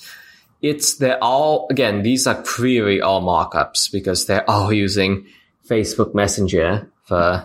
It's 0.63 0.95
they're 0.95 1.23
all 1.23 1.67
again 1.71 2.03
these 2.03 2.27
are 2.27 2.43
clearly 2.43 3.01
all 3.01 3.23
markups 3.23 3.91
because 3.91 4.27
they're 4.27 4.49
all 4.49 4.73
using 4.87 5.27
Facebook 5.69 6.15
Messenger 6.15 6.91
for 7.05 7.45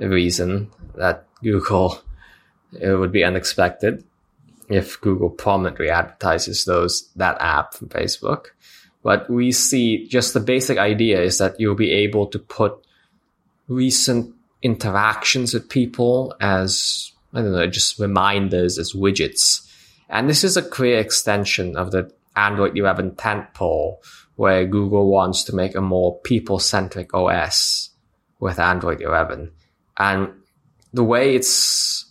a 0.00 0.08
reason 0.08 0.70
that 0.96 1.26
Google 1.42 2.00
it 2.80 2.94
would 2.94 3.12
be 3.12 3.24
unexpected 3.24 4.04
if 4.68 5.00
Google 5.00 5.30
prominently 5.30 5.90
advertises 5.90 6.64
those 6.64 7.10
that 7.16 7.36
app 7.40 7.74
from 7.74 7.88
Facebook. 7.88 8.46
But 9.02 9.28
we 9.28 9.52
see 9.52 10.06
just 10.06 10.32
the 10.32 10.40
basic 10.40 10.78
idea 10.78 11.20
is 11.20 11.38
that 11.38 11.58
you'll 11.58 11.74
be 11.74 11.90
able 11.90 12.26
to 12.28 12.38
put 12.38 12.74
recent 13.68 14.34
interactions 14.62 15.54
with 15.54 15.68
people 15.68 16.34
as, 16.40 17.12
I 17.34 17.42
don't 17.42 17.52
know, 17.52 17.66
just 17.66 17.98
reminders 17.98 18.78
as 18.78 18.92
widgets. 18.92 19.68
And 20.12 20.28
this 20.28 20.44
is 20.44 20.58
a 20.58 20.62
clear 20.62 20.98
extension 20.98 21.74
of 21.76 21.90
the 21.90 22.12
Android 22.36 22.76
11 22.78 23.12
tentpole 23.12 23.96
where 24.36 24.66
Google 24.66 25.10
wants 25.10 25.42
to 25.44 25.56
make 25.56 25.74
a 25.74 25.80
more 25.80 26.20
people 26.20 26.58
centric 26.58 27.14
OS 27.14 27.90
with 28.38 28.58
Android 28.58 29.00
11. 29.00 29.50
And 29.98 30.28
the 30.92 31.02
way 31.02 31.34
it's 31.34 32.04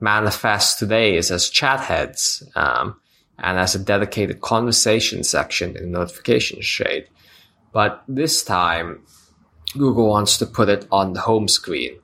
manifest 0.00 0.78
today 0.78 1.16
is 1.16 1.30
as 1.30 1.48
chat 1.48 1.80
heads 1.80 2.42
um, 2.54 3.00
and 3.38 3.58
as 3.58 3.74
a 3.74 3.78
dedicated 3.78 4.42
conversation 4.42 5.24
section 5.24 5.76
in 5.76 5.92
the 5.92 5.98
notification 5.98 6.60
shade. 6.60 7.08
But 7.72 8.04
this 8.06 8.44
time, 8.44 9.02
Google 9.72 10.08
wants 10.08 10.36
to 10.38 10.46
put 10.46 10.68
it 10.68 10.86
on 10.90 11.14
the 11.14 11.20
home 11.20 11.48
screen 11.48 11.98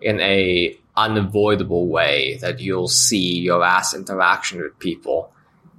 in 0.00 0.20
a 0.20 0.76
unavoidable 0.96 1.88
way 1.88 2.38
that 2.40 2.60
you'll 2.60 2.88
see 2.88 3.38
your 3.38 3.58
last 3.58 3.94
interaction 3.94 4.62
with 4.62 4.78
people. 4.78 5.32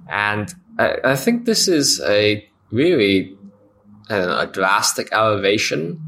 And 0.08 0.52
I, 0.78 0.96
I 1.04 1.16
think 1.16 1.44
this 1.44 1.68
is 1.68 2.00
a 2.00 2.48
really 2.70 3.36
know, 4.10 4.38
a 4.40 4.46
drastic 4.46 5.08
elevation 5.12 6.00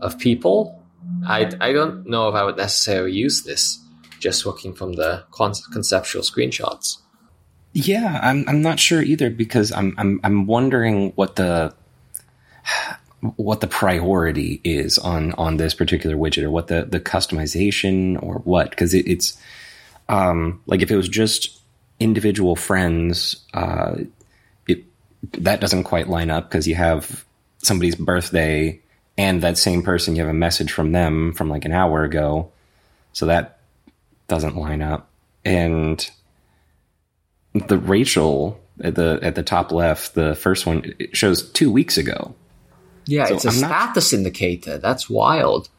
of 0.00 0.18
people. 0.18 0.82
I, 1.26 1.50
I 1.60 1.72
don't 1.72 2.06
know 2.06 2.28
if 2.28 2.34
I 2.34 2.44
would 2.44 2.56
necessarily 2.56 3.12
use 3.12 3.42
this 3.42 3.82
just 4.20 4.46
looking 4.46 4.74
from 4.74 4.94
the 4.94 5.24
con- 5.30 5.54
conceptual 5.72 6.22
screenshots. 6.22 6.98
Yeah, 7.72 8.18
I'm 8.22 8.48
I'm 8.48 8.62
not 8.62 8.80
sure 8.80 9.02
either 9.02 9.30
because 9.30 9.70
I'm 9.72 9.94
I'm 9.98 10.20
I'm 10.24 10.46
wondering 10.46 11.12
what 11.16 11.36
the 11.36 11.74
what 13.36 13.60
the 13.60 13.66
priority 13.66 14.60
is 14.62 14.98
on 14.98 15.32
on 15.32 15.56
this 15.56 15.74
particular 15.74 16.16
widget 16.16 16.44
or 16.44 16.50
what 16.50 16.68
the 16.68 16.84
the 16.84 17.00
customization 17.00 18.22
or 18.22 18.36
what 18.36 18.70
because 18.70 18.94
it, 18.94 19.06
it's 19.08 19.36
um 20.08 20.60
like 20.66 20.82
if 20.82 20.90
it 20.90 20.96
was 20.96 21.08
just 21.08 21.60
individual 21.98 22.54
friends 22.54 23.44
uh 23.54 23.96
it 24.68 24.84
that 25.32 25.60
doesn't 25.60 25.84
quite 25.84 26.08
line 26.08 26.30
up 26.30 26.48
because 26.48 26.68
you 26.68 26.76
have 26.76 27.24
somebody's 27.58 27.96
birthday 27.96 28.80
and 29.18 29.42
that 29.42 29.58
same 29.58 29.82
person 29.82 30.14
you 30.14 30.22
have 30.22 30.30
a 30.30 30.34
message 30.34 30.72
from 30.72 30.92
them 30.92 31.34
from 31.34 31.50
like 31.50 31.64
an 31.64 31.72
hour 31.72 32.04
ago. 32.04 32.50
So 33.12 33.26
that 33.26 33.58
doesn't 34.28 34.56
line 34.56 34.80
up. 34.80 35.10
And 35.44 36.08
the 37.52 37.78
Rachel 37.78 38.60
at 38.80 38.94
the 38.94 39.18
at 39.22 39.34
the 39.34 39.42
top 39.42 39.72
left 39.72 40.14
the 40.14 40.36
first 40.36 40.66
one 40.66 40.94
shows 41.12 41.50
2 41.50 41.70
weeks 41.72 41.98
ago 41.98 42.34
yeah, 43.08 43.26
so 43.26 43.34
it's 43.34 43.44
a 43.46 43.48
I'm 43.48 43.54
status 43.54 44.12
not, 44.12 44.18
indicator. 44.18 44.78
That's 44.78 45.08
wild. 45.08 45.70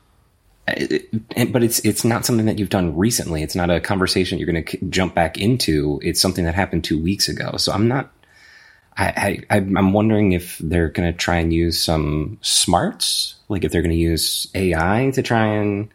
Uh, 0.67 0.73
it, 0.77 1.09
it, 1.35 1.53
but 1.53 1.63
it's 1.63 1.79
it's 1.79 2.03
not 2.03 2.25
something 2.25 2.47
that 2.47 2.57
you've 2.57 2.69
done 2.69 2.97
recently. 2.97 3.43
It's 3.43 3.55
not 3.55 3.69
a 3.69 3.79
conversation 3.79 4.39
you're 4.39 4.51
going 4.51 4.63
to 4.63 4.85
jump 4.87 5.13
back 5.13 5.37
into. 5.37 5.99
It's 6.03 6.19
something 6.19 6.45
that 6.45 6.55
happened 6.55 6.83
two 6.83 7.01
weeks 7.01 7.29
ago. 7.29 7.55
So 7.57 7.71
I'm 7.71 7.87
not. 7.87 8.11
I, 8.97 9.43
I 9.49 9.57
I'm 9.57 9.93
wondering 9.93 10.33
if 10.33 10.57
they're 10.57 10.89
going 10.89 11.09
to 11.09 11.17
try 11.17 11.37
and 11.37 11.53
use 11.53 11.81
some 11.81 12.37
smarts, 12.41 13.35
like 13.47 13.63
if 13.63 13.71
they're 13.71 13.83
going 13.83 13.95
to 13.95 13.97
use 13.97 14.47
AI 14.55 15.11
to 15.13 15.21
try 15.21 15.45
and. 15.45 15.89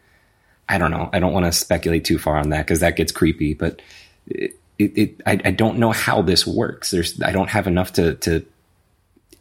I 0.67 0.79
don't 0.79 0.89
know. 0.89 1.11
I 1.13 1.19
don't 1.19 1.33
want 1.33 1.45
to 1.45 1.51
speculate 1.51 2.05
too 2.05 2.17
far 2.17 2.37
on 2.37 2.49
that 2.49 2.65
because 2.65 2.79
that 2.79 2.95
gets 2.95 3.11
creepy. 3.11 3.53
But 3.53 3.83
it, 4.25 4.57
it, 4.79 5.21
I, 5.27 5.39
I 5.45 5.51
don't 5.51 5.77
know 5.77 5.91
how 5.91 6.23
this 6.23 6.47
works. 6.47 6.89
There's 6.89 7.21
I 7.21 7.31
don't 7.31 7.49
have 7.49 7.67
enough 7.67 7.93
to 7.93 8.15
to 8.15 8.45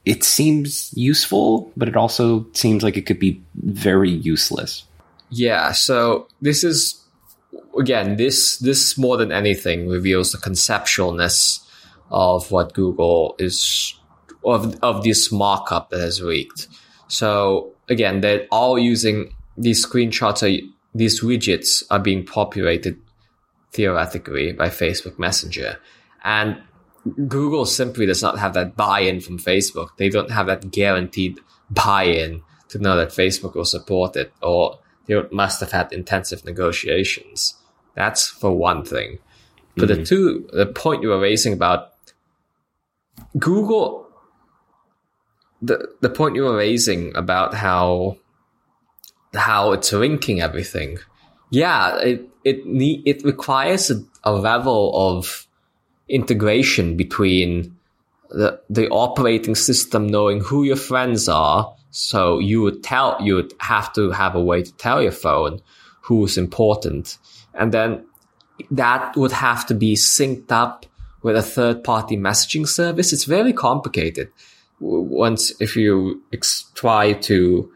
it 0.04 0.22
seems 0.22 0.92
useful, 0.94 1.72
but 1.76 1.88
it 1.88 1.96
also 1.96 2.46
seems 2.52 2.82
like 2.82 2.96
it 2.96 3.06
could 3.06 3.18
be 3.18 3.42
very 3.54 4.10
useless. 4.10 4.84
Yeah, 5.30 5.72
so 5.72 6.28
this 6.42 6.62
is 6.62 7.00
again, 7.78 8.16
this 8.16 8.58
this 8.58 8.98
more 8.98 9.16
than 9.16 9.32
anything 9.32 9.88
reveals 9.88 10.32
the 10.32 10.38
conceptualness 10.38 11.60
of 12.10 12.50
what 12.50 12.74
Google 12.74 13.34
is 13.38 13.94
of 14.44 14.78
of 14.82 15.02
this 15.04 15.32
markup 15.32 15.90
that 15.90 16.00
has 16.00 16.20
leaked. 16.20 16.68
So 17.08 17.72
again, 17.88 18.20
they're 18.20 18.46
all 18.50 18.78
using 18.78 19.34
these 19.56 19.84
screenshots. 19.84 20.42
Are, 20.42 20.66
these 20.94 21.22
widgets 21.22 21.82
are 21.90 21.98
being 21.98 22.24
populated 22.24 22.96
theoretically 23.72 24.52
by 24.52 24.68
Facebook 24.68 25.18
Messenger, 25.18 25.78
and 26.22 26.58
Google 27.28 27.66
simply 27.66 28.06
does 28.06 28.22
not 28.22 28.38
have 28.38 28.54
that 28.54 28.76
buy-in 28.76 29.20
from 29.20 29.38
Facebook. 29.38 29.96
They 29.98 30.08
don't 30.08 30.30
have 30.30 30.46
that 30.46 30.70
guaranteed 30.70 31.40
buy-in 31.70 32.42
to 32.68 32.78
know 32.78 32.96
that 32.96 33.08
Facebook 33.08 33.54
will 33.54 33.64
support 33.64 34.16
it, 34.16 34.32
or 34.42 34.78
they 35.06 35.20
must 35.30 35.60
have 35.60 35.72
had 35.72 35.92
intensive 35.92 36.44
negotiations. 36.44 37.54
That's 37.94 38.26
for 38.26 38.56
one 38.56 38.84
thing. 38.84 39.18
But 39.76 39.88
mm-hmm. 39.88 40.00
the 40.00 40.06
two, 40.06 40.48
the 40.52 40.66
point 40.66 41.02
you 41.02 41.08
were 41.08 41.20
raising 41.20 41.52
about 41.52 41.92
Google, 43.38 44.08
the 45.60 45.88
the 46.00 46.10
point 46.10 46.36
you 46.36 46.44
were 46.44 46.56
raising 46.56 47.14
about 47.16 47.54
how 47.54 48.16
how 49.34 49.72
it's 49.72 49.92
linking 49.92 50.40
everything, 50.40 50.98
yeah, 51.50 51.98
it 51.98 52.28
it 52.44 52.62
it 53.04 53.24
requires 53.24 53.90
a, 53.90 54.02
a 54.22 54.32
level 54.32 54.92
of 54.94 55.46
integration 56.08 56.96
between 56.96 57.76
the 58.30 58.60
the 58.68 58.88
operating 58.88 59.54
system 59.54 60.06
knowing 60.06 60.40
who 60.40 60.64
your 60.64 60.76
friends 60.76 61.28
are. 61.28 61.74
So 61.90 62.38
you 62.38 62.62
would 62.62 62.82
tell 62.82 63.16
you 63.20 63.36
would 63.36 63.54
have 63.60 63.92
to 63.94 64.10
have 64.10 64.34
a 64.34 64.42
way 64.42 64.62
to 64.62 64.72
tell 64.72 65.02
your 65.02 65.12
phone 65.12 65.62
who's 66.02 66.36
important, 66.36 67.18
and 67.54 67.72
then 67.72 68.04
that 68.70 69.16
would 69.16 69.32
have 69.32 69.66
to 69.66 69.74
be 69.74 69.94
synced 69.94 70.52
up 70.52 70.86
with 71.22 71.36
a 71.36 71.42
third 71.42 71.82
party 71.82 72.16
messaging 72.16 72.68
service. 72.68 73.12
It's 73.12 73.24
very 73.24 73.52
complicated. 73.52 74.28
Once, 74.80 75.52
if 75.60 75.76
you 75.76 76.22
ex- 76.32 76.70
try 76.74 77.14
to, 77.14 77.72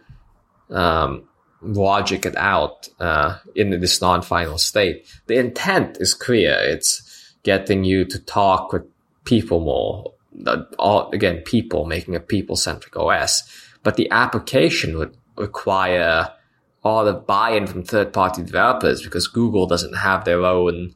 um, 0.70 1.24
logic 1.62 2.26
it 2.26 2.36
out, 2.36 2.88
uh, 3.00 3.38
in 3.54 3.70
this 3.80 4.00
non-final 4.02 4.58
state, 4.58 5.06
the 5.26 5.38
intent 5.38 5.96
is 5.98 6.12
clear. 6.12 6.58
It's 6.60 7.02
getting 7.42 7.84
you 7.84 8.04
to 8.04 8.18
talk 8.18 8.72
with 8.72 8.84
people 9.24 9.60
more. 9.60 10.12
All, 10.78 11.10
again, 11.10 11.42
people 11.42 11.84
making 11.84 12.14
a 12.14 12.20
people 12.20 12.56
centric 12.56 12.96
OS, 12.96 13.42
but 13.82 13.96
the 13.96 14.10
application 14.10 14.98
would 14.98 15.16
require 15.36 16.32
all 16.84 17.04
the 17.04 17.12
buy-in 17.12 17.66
from 17.66 17.82
third-party 17.82 18.42
developers 18.42 19.02
because 19.02 19.26
Google 19.26 19.66
doesn't 19.66 19.94
have 19.94 20.24
their 20.24 20.44
own 20.44 20.94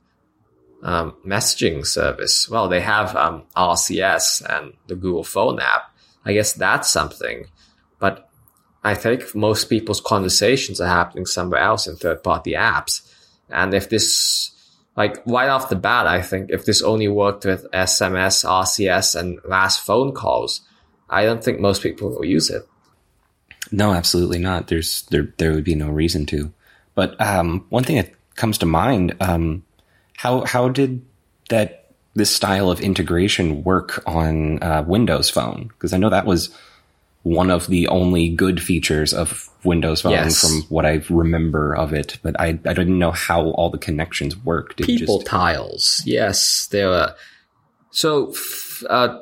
um, 0.83 1.15
messaging 1.27 1.87
service. 1.87 2.49
Well, 2.49 2.69
they 2.69 2.81
have 2.81 3.15
um, 3.17 3.43
RCS 3.57 4.43
and 4.49 4.75
the 4.87 4.95
Google 4.95 5.25
Phone 5.25 5.61
app. 5.61 5.95
I 6.25 6.33
guess 6.33 6.53
that's 6.53 6.91
something, 6.91 7.47
but 7.99 8.29
I 8.85 8.95
think 8.95 9.35
most 9.35 9.69
people's 9.69 10.01
conversations 10.01 10.81
are 10.81 10.89
happening 10.89 11.27
somewhere 11.27 11.61
else 11.61 11.87
in 11.87 11.97
third-party 11.97 12.53
apps. 12.53 13.09
And 13.49 13.75
if 13.75 13.89
this, 13.89 14.52
like 14.97 15.23
right 15.27 15.49
off 15.49 15.69
the 15.71 15.77
bat, 15.77 16.07
I 16.07 16.23
think 16.23 16.51
if 16.51 16.65
this 16.65 16.83
only 16.83 17.09
worked 17.09 17.45
with 17.45 17.71
SMS, 17.73 18.45
RCS, 18.45 19.19
and 19.19 19.41
last 19.45 19.85
phone 19.85 20.13
calls, 20.13 20.61
I 21.09 21.25
don't 21.25 21.43
think 21.43 21.61
most 21.61 21.83
people 21.83 22.11
will 22.11 22.25
use 22.25 22.51
it. 22.51 22.67
No, 23.71 23.93
absolutely 23.93 24.39
not. 24.39 24.69
There's 24.69 25.03
there 25.11 25.33
there 25.39 25.53
would 25.53 25.65
be 25.65 25.75
no 25.75 25.89
reason 25.89 26.27
to. 26.27 26.53
But 26.95 27.19
um, 27.21 27.65
one 27.71 27.85
thing 27.85 27.97
that 27.97 28.13
comes 28.37 28.59
to 28.59 28.67
mind, 28.67 29.17
um, 29.21 29.65
how 30.17 30.45
how 30.45 30.69
did 30.69 31.05
that 31.49 31.91
this 32.15 32.35
style 32.35 32.71
of 32.71 32.81
integration 32.81 33.65
work 33.65 34.03
on 34.07 34.63
uh, 34.63 34.85
Windows 34.87 35.31
Phone? 35.31 35.69
Because 35.69 35.95
I 35.95 35.99
know 35.99 36.11
that 36.11 36.27
was 36.27 36.51
one 37.23 37.51
of 37.51 37.69
the 37.69 37.87
only 37.89 38.29
good 38.29 38.61
features 38.61 39.15
of 39.15 39.49
Windows 39.65 40.03
Phone 40.03 40.13
yes. 40.13 40.41
from 40.41 40.63
what 40.69 40.85
I 40.85 41.03
remember 41.09 41.75
of 41.77 41.93
it, 41.93 42.19
but 42.23 42.39
I, 42.41 42.49
I 42.49 42.75
didn't 42.75 42.99
know 42.99 43.13
how 43.13 43.51
all 43.51 43.71
the 43.71 43.79
connections 43.79 44.37
worked. 44.37 44.81
It 44.81 44.87
People 44.87 45.19
just... 45.19 45.29
tiles, 45.29 46.03
yes, 46.05 46.67
there 46.73 46.89
were. 46.89 47.15
So 47.91 48.35
uh, 48.89 49.21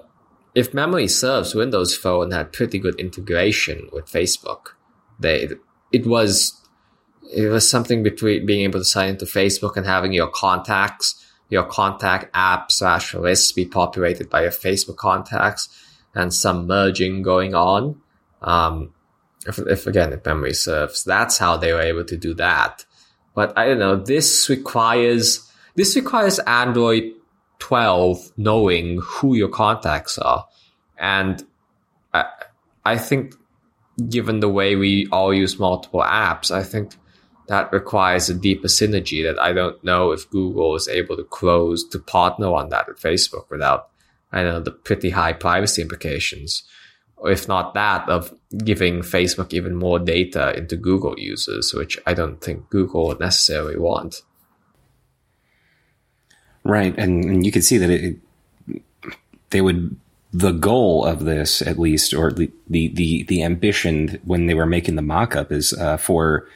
if 0.54 0.72
memory 0.72 1.08
serves, 1.08 1.54
Windows 1.54 1.94
Phone 1.94 2.30
had 2.30 2.52
pretty 2.52 2.78
good 2.78 2.98
integration 2.98 3.88
with 3.92 4.06
Facebook. 4.06 4.68
They, 5.18 5.48
it 5.92 6.06
was, 6.06 6.58
it 7.34 7.48
was 7.48 7.68
something 7.68 8.02
between 8.02 8.46
being 8.46 8.64
able 8.64 8.80
to 8.80 8.84
sign 8.84 9.10
into 9.10 9.26
Facebook 9.26 9.76
and 9.76 9.84
having 9.84 10.14
your 10.14 10.28
contacts, 10.28 11.22
your 11.50 11.64
contact 11.64 12.30
app 12.32 12.72
slash 12.72 13.12
lists 13.12 13.52
be 13.52 13.66
populated 13.66 14.30
by 14.30 14.42
your 14.42 14.52
Facebook 14.52 14.96
contacts 14.96 15.68
and 16.14 16.32
some 16.32 16.66
merging 16.66 17.22
going 17.22 17.54
on. 17.54 18.00
Um, 18.42 18.92
if, 19.46 19.58
if 19.58 19.86
again, 19.86 20.12
if 20.12 20.24
memory 20.24 20.54
serves, 20.54 21.04
that's 21.04 21.38
how 21.38 21.56
they 21.56 21.72
were 21.72 21.80
able 21.80 22.04
to 22.04 22.16
do 22.16 22.34
that. 22.34 22.84
But 23.34 23.56
I 23.56 23.66
don't 23.66 23.78
know, 23.78 23.96
this 23.96 24.48
requires, 24.48 25.50
this 25.74 25.96
requires 25.96 26.38
Android 26.40 27.12
12 27.60 28.32
knowing 28.36 29.00
who 29.02 29.34
your 29.34 29.48
contacts 29.48 30.18
are. 30.18 30.46
And 30.98 31.44
I, 32.12 32.24
I 32.84 32.98
think 32.98 33.34
given 34.08 34.40
the 34.40 34.48
way 34.48 34.76
we 34.76 35.06
all 35.12 35.32
use 35.32 35.58
multiple 35.58 36.00
apps, 36.00 36.50
I 36.50 36.62
think 36.62 36.94
that 37.48 37.72
requires 37.72 38.28
a 38.28 38.34
deeper 38.34 38.68
synergy 38.68 39.24
that 39.24 39.40
I 39.40 39.52
don't 39.52 39.82
know 39.82 40.12
if 40.12 40.30
Google 40.30 40.76
is 40.76 40.88
able 40.88 41.16
to 41.16 41.24
close 41.24 41.82
to 41.88 41.98
partner 41.98 42.52
on 42.54 42.68
that 42.70 42.86
with 42.86 43.00
Facebook 43.00 43.50
without, 43.50 43.89
I 44.32 44.42
know, 44.42 44.60
the 44.60 44.70
pretty 44.70 45.10
high 45.10 45.32
privacy 45.32 45.82
implications. 45.82 46.62
If 47.24 47.48
not 47.48 47.74
that, 47.74 48.08
of 48.08 48.34
giving 48.64 49.00
Facebook 49.00 49.52
even 49.52 49.74
more 49.74 49.98
data 49.98 50.56
into 50.56 50.76
Google 50.76 51.18
users, 51.18 51.74
which 51.74 51.98
I 52.06 52.14
don't 52.14 52.40
think 52.40 52.70
Google 52.70 53.08
would 53.08 53.20
necessarily 53.20 53.76
want. 53.76 54.22
Right, 56.64 56.94
and, 56.96 57.24
and 57.24 57.46
you 57.46 57.52
can 57.52 57.62
see 57.62 57.78
that 57.78 57.90
it, 57.90 58.16
they 59.50 59.60
would 59.60 59.96
the 60.32 60.52
goal 60.52 61.04
of 61.04 61.24
this, 61.24 61.60
at 61.60 61.78
least, 61.78 62.14
or 62.14 62.30
the 62.30 62.50
the 62.68 62.88
the, 62.88 63.24
the 63.24 63.42
ambition 63.42 64.20
when 64.24 64.46
they 64.46 64.54
were 64.54 64.66
making 64.66 64.94
the 64.94 65.02
mock-up 65.02 65.50
is 65.50 65.72
uh, 65.72 65.96
for 65.96 66.46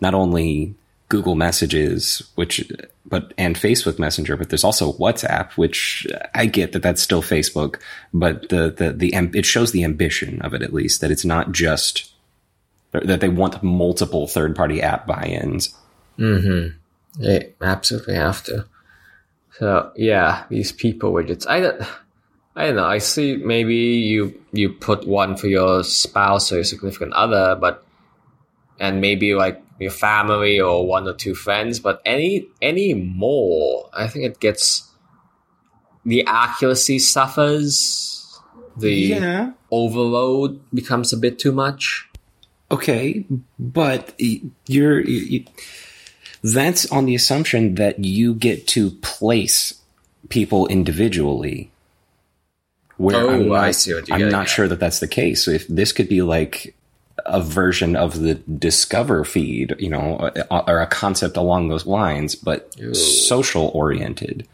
not 0.00 0.14
only 0.14 0.74
Google 1.12 1.34
Messages, 1.34 2.22
which 2.36 2.72
but 3.04 3.34
and 3.36 3.54
Facebook 3.54 3.98
Messenger, 3.98 4.38
but 4.38 4.48
there's 4.48 4.64
also 4.64 4.94
WhatsApp, 4.94 5.52
which 5.58 6.06
I 6.34 6.46
get 6.46 6.72
that 6.72 6.82
that's 6.82 7.02
still 7.02 7.20
Facebook, 7.20 7.82
but 8.14 8.48
the 8.48 8.70
the 8.74 8.94
the 8.94 9.14
it 9.38 9.44
shows 9.44 9.72
the 9.72 9.84
ambition 9.84 10.40
of 10.40 10.54
it 10.54 10.62
at 10.62 10.72
least 10.72 11.02
that 11.02 11.10
it's 11.10 11.26
not 11.26 11.52
just 11.52 12.10
that 12.92 13.20
they 13.20 13.28
want 13.28 13.62
multiple 13.62 14.26
third 14.26 14.56
party 14.56 14.80
app 14.80 15.06
buy-ins. 15.06 15.76
Hmm. 16.16 16.68
They 17.18 17.52
absolutely 17.60 18.14
have 18.14 18.42
to. 18.44 18.64
So 19.58 19.92
yeah, 19.94 20.44
these 20.48 20.72
people 20.72 21.12
widgets. 21.12 21.46
I 21.46 21.60
don't. 21.60 21.82
I 22.56 22.66
don't 22.68 22.76
know. 22.76 22.86
I 22.86 22.98
see 22.98 23.36
maybe 23.36 23.76
you 23.76 24.40
you 24.52 24.70
put 24.70 25.06
one 25.06 25.36
for 25.36 25.46
your 25.46 25.84
spouse 25.84 26.50
or 26.50 26.54
your 26.54 26.64
significant 26.64 27.12
other, 27.12 27.54
but 27.60 27.84
and 28.80 29.02
maybe 29.02 29.34
like 29.34 29.62
your 29.82 29.90
family 29.90 30.60
or 30.60 30.86
one 30.86 31.06
or 31.06 31.14
two 31.14 31.34
friends, 31.34 31.80
but 31.80 32.00
any 32.06 32.46
any 32.60 32.94
more, 32.94 33.90
I 33.92 34.06
think 34.06 34.24
it 34.24 34.40
gets 34.40 34.88
the 36.04 36.24
accuracy 36.26 36.98
suffers. 36.98 38.40
The 38.76 38.94
yeah. 38.94 39.52
overload 39.70 40.60
becomes 40.72 41.12
a 41.12 41.18
bit 41.18 41.38
too 41.38 41.52
much. 41.52 42.08
Okay, 42.70 43.26
but 43.58 44.18
you're 44.66 45.00
you, 45.00 45.44
that's 46.42 46.90
on 46.90 47.04
the 47.04 47.14
assumption 47.14 47.74
that 47.74 48.02
you 48.02 48.34
get 48.34 48.66
to 48.68 48.90
place 48.90 49.80
people 50.30 50.66
individually. 50.68 51.70
Where 52.96 53.16
oh, 53.16 53.30
I'm 53.30 53.48
not, 53.48 53.64
I 53.64 53.70
see 53.72 53.94
what 53.94 54.10
I'm 54.10 54.28
not 54.30 54.48
sure 54.48 54.68
that 54.68 54.80
that's 54.80 55.00
the 55.00 55.08
case. 55.08 55.44
So 55.44 55.50
if 55.50 55.66
this 55.68 55.92
could 55.92 56.08
be 56.08 56.22
like 56.22 56.74
a 57.26 57.40
version 57.40 57.96
of 57.96 58.20
the 58.20 58.34
Discover 58.34 59.24
feed, 59.24 59.74
you 59.78 59.88
know, 59.88 60.30
or 60.50 60.80
a 60.80 60.86
concept 60.86 61.36
along 61.36 61.68
those 61.68 61.86
lines, 61.86 62.34
but 62.34 62.74
Ew. 62.78 62.94
social 62.94 63.70
oriented. 63.74 64.46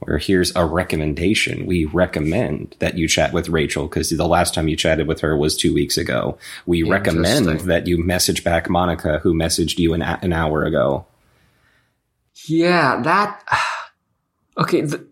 Where 0.00 0.18
here's 0.18 0.54
a 0.54 0.66
recommendation. 0.66 1.64
We 1.64 1.86
recommend 1.86 2.76
that 2.80 2.98
you 2.98 3.08
chat 3.08 3.32
with 3.32 3.48
Rachel 3.48 3.86
because 3.86 4.10
the 4.10 4.28
last 4.28 4.52
time 4.52 4.68
you 4.68 4.76
chatted 4.76 5.06
with 5.06 5.20
her 5.20 5.36
was 5.36 5.56
two 5.56 5.72
weeks 5.72 5.96
ago. 5.96 6.36
We 6.66 6.82
recommend 6.82 7.60
that 7.60 7.86
you 7.86 7.96
message 7.96 8.44
back 8.44 8.68
Monica 8.68 9.20
who 9.20 9.32
messaged 9.32 9.78
you 9.78 9.94
an, 9.94 10.02
an 10.02 10.32
hour 10.32 10.64
ago. 10.64 11.06
Yeah, 12.46 13.00
that. 13.02 13.42
Okay, 14.56 14.82
the, 14.82 15.04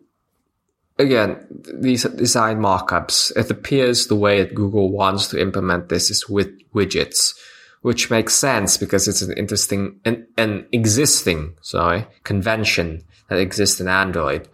again, 1.02 1.46
these 1.74 2.04
design 2.04 2.58
markups, 2.58 3.36
it 3.36 3.50
appears 3.50 4.06
the 4.06 4.16
way 4.16 4.42
that 4.42 4.54
Google 4.54 4.90
wants 4.90 5.28
to 5.28 5.40
implement 5.40 5.88
this 5.88 6.10
is 6.10 6.28
with 6.28 6.50
widgets, 6.72 7.34
which 7.82 8.10
makes 8.10 8.34
sense 8.34 8.76
because 8.76 9.08
it's 9.08 9.22
an 9.22 9.32
interesting, 9.32 10.00
an, 10.04 10.26
an 10.36 10.66
existing, 10.72 11.54
sorry, 11.60 12.06
convention 12.24 13.02
that 13.28 13.38
exists 13.38 13.80
in 13.80 13.88
Android. 13.88 14.48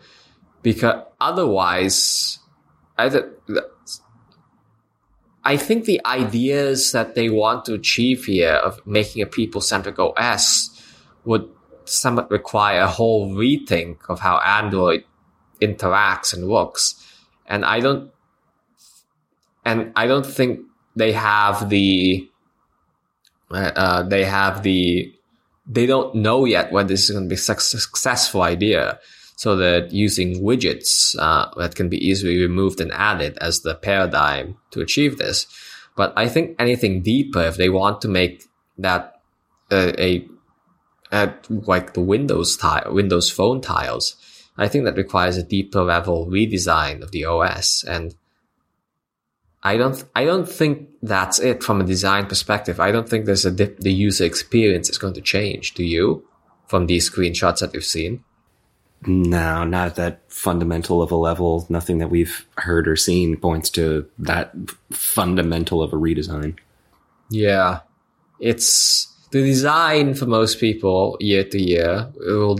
Because 0.62 1.04
otherwise, 1.20 2.38
either, 2.96 3.32
I 5.44 5.56
think 5.56 5.84
the 5.84 6.00
ideas 6.04 6.92
that 6.92 7.14
they 7.14 7.30
want 7.30 7.64
to 7.66 7.74
achieve 7.74 8.24
here 8.24 8.54
of 8.54 8.84
making 8.86 9.22
a 9.22 9.26
people 9.26 9.60
centric 9.60 9.98
OS 9.98 10.70
would 11.24 11.48
somewhat 11.84 12.30
require 12.30 12.80
a 12.80 12.88
whole 12.88 13.34
rethink 13.34 13.98
of 14.08 14.20
how 14.20 14.38
Android 14.38 15.04
interacts 15.60 16.34
and 16.34 16.48
works. 16.48 16.94
And 17.46 17.64
I 17.64 17.80
don't, 17.80 18.10
and 19.64 19.92
I 19.96 20.06
don't 20.06 20.26
think 20.26 20.60
they 20.96 21.12
have 21.12 21.68
the, 21.68 22.28
uh, 23.50 23.72
uh 23.74 24.02
they 24.02 24.24
have 24.24 24.62
the, 24.62 25.12
they 25.66 25.86
don't 25.86 26.14
know 26.14 26.44
yet 26.44 26.72
whether 26.72 26.88
this 26.88 27.04
is 27.04 27.10
going 27.10 27.24
to 27.24 27.28
be 27.28 27.34
a 27.34 27.38
successful 27.38 28.42
idea. 28.42 28.98
So 29.36 29.54
that 29.54 29.92
using 29.92 30.42
widgets 30.42 31.14
uh, 31.16 31.50
that 31.58 31.76
can 31.76 31.88
be 31.88 32.04
easily 32.04 32.40
removed 32.40 32.80
and 32.80 32.90
added 32.90 33.38
as 33.40 33.60
the 33.60 33.76
paradigm 33.76 34.56
to 34.72 34.80
achieve 34.80 35.18
this. 35.18 35.46
But 35.94 36.12
I 36.16 36.28
think 36.28 36.56
anything 36.58 37.02
deeper, 37.02 37.42
if 37.42 37.56
they 37.56 37.68
want 37.68 38.00
to 38.02 38.08
make 38.08 38.42
that 38.78 39.20
uh, 39.70 39.92
a 39.96 40.26
at 41.10 41.46
like 41.50 41.94
the 41.94 42.00
Windows 42.00 42.56
tile, 42.56 42.92
Windows 42.92 43.30
Phone 43.30 43.60
tiles, 43.60 44.16
I 44.58 44.68
think 44.68 44.84
that 44.84 44.96
requires 44.96 45.36
a 45.36 45.42
deeper 45.42 45.82
level 45.82 46.26
redesign 46.26 47.02
of 47.02 47.12
the 47.12 47.24
OS. 47.24 47.84
And 47.84 48.14
I 49.62 49.76
don't, 49.76 50.04
I 50.16 50.24
don't 50.24 50.48
think 50.48 50.88
that's 51.00 51.38
it 51.38 51.62
from 51.62 51.80
a 51.80 51.84
design 51.84 52.26
perspective. 52.26 52.80
I 52.80 52.90
don't 52.90 53.08
think 53.08 53.24
there's 53.24 53.44
a 53.44 53.52
dip, 53.52 53.78
the 53.78 53.92
user 53.92 54.24
experience 54.24 54.90
is 54.90 54.98
going 54.98 55.14
to 55.14 55.20
change. 55.20 55.74
Do 55.74 55.84
you? 55.84 56.24
From 56.66 56.86
these 56.86 57.08
screenshots 57.08 57.60
that 57.60 57.72
we've 57.72 57.84
seen? 57.84 58.24
No, 59.06 59.64
not 59.64 59.86
at 59.86 59.94
that 59.94 60.22
fundamental 60.28 61.00
of 61.00 61.12
a 61.12 61.16
level. 61.16 61.64
Nothing 61.68 61.98
that 61.98 62.10
we've 62.10 62.46
heard 62.56 62.88
or 62.88 62.96
seen 62.96 63.36
points 63.36 63.70
to 63.70 64.06
that 64.18 64.52
fundamental 64.90 65.82
of 65.82 65.92
a 65.92 65.96
redesign. 65.96 66.58
Yeah. 67.30 67.80
It's, 68.40 69.06
the 69.30 69.42
design 69.42 70.14
for 70.14 70.26
most 70.26 70.58
people 70.58 71.16
year 71.20 71.44
to 71.44 71.62
year 71.62 72.10
will 72.16 72.58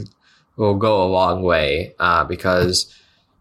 will 0.58 0.74
go 0.74 1.02
a 1.02 1.08
long 1.08 1.42
way 1.42 1.94
uh, 1.98 2.24
because 2.24 2.94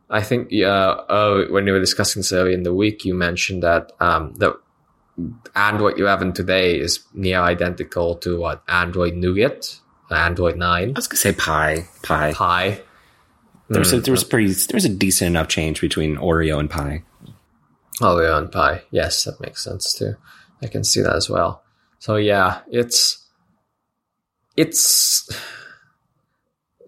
I 0.10 0.22
think 0.22 0.54
uh, 0.54 0.66
uh, 0.66 1.46
when 1.50 1.68
you 1.68 1.74
were 1.74 1.80
discussing 1.80 2.22
this 2.22 2.32
earlier 2.32 2.54
in 2.54 2.64
the 2.64 2.74
week, 2.74 3.04
you 3.04 3.14
mentioned 3.14 3.64
that 3.64 3.92
um, 4.00 4.34
that 4.36 4.54
Android 5.56 6.00
11 6.00 6.34
today 6.34 6.80
is 6.80 7.00
near 7.14 7.42
identical 7.42 8.16
to 8.18 8.40
what 8.40 8.64
Android 8.70 9.16
Nougat, 9.16 9.80
Android 10.10 10.56
9. 10.56 10.90
I 10.90 10.92
was 10.96 11.08
gonna 11.08 11.18
say 11.18 11.34
Pie, 11.34 11.88
Pie, 12.04 12.34
Pie. 12.34 12.82
There's 13.70 13.92
mm. 13.92 13.98
a, 13.98 14.02
there's 14.02 14.24
pretty 14.24 14.54
there's 14.54 14.86
a 14.86 14.90
decent 14.90 15.30
enough 15.30 15.50
change 15.50 15.82
between 15.82 16.16
Oreo 16.16 16.60
and 16.60 16.70
Pie. 16.70 17.04
Oreo 18.00 18.38
and 18.38 18.52
Pie, 18.52 18.84
yes, 18.92 19.24
that 19.24 19.42
makes 19.42 19.64
sense 19.64 19.94
too. 19.94 20.16
I 20.62 20.68
can 20.68 20.84
see 20.84 21.02
that 21.02 21.16
as 21.16 21.30
well. 21.30 21.64
So 22.00 22.16
yeah, 22.16 22.62
it's 22.72 23.26
it's 24.56 25.30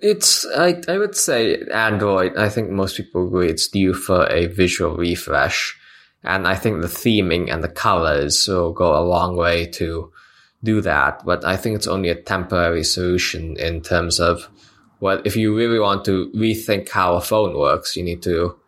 it's 0.02 0.46
I 0.56 0.82
I 0.88 0.98
would 0.98 1.16
say 1.16 1.62
Android. 1.74 2.38
I 2.38 2.50
think 2.50 2.70
most 2.70 2.98
people 2.98 3.28
agree 3.28 3.50
it's 3.50 3.68
due 3.68 3.94
for 3.94 4.26
a 4.30 4.48
visual 4.48 4.96
refresh, 4.96 5.78
and 6.24 6.48
I 6.48 6.56
think 6.56 6.82
the 6.82 6.88
theming 6.88 7.52
and 7.52 7.64
the 7.64 7.70
colors 7.70 8.48
will 8.48 8.74
go 8.74 8.96
a 8.96 9.04
long 9.06 9.36
way 9.36 9.66
to 9.68 10.12
do 10.64 10.82
that. 10.82 11.26
But 11.26 11.46
I 11.46 11.58
think 11.58 11.76
it's 11.76 11.88
only 11.88 12.10
a 12.10 12.22
temporary 12.22 12.84
solution 12.84 13.58
in 13.58 13.82
terms 13.82 14.20
of 14.20 14.50
well, 15.00 15.22
if 15.24 15.36
you 15.36 15.56
really 15.56 15.80
want 15.80 16.06
to 16.06 16.30
rethink 16.36 16.90
how 16.90 17.16
a 17.16 17.22
phone 17.22 17.58
works, 17.58 17.96
you 17.96 18.04
need 18.04 18.22
to 18.24 18.60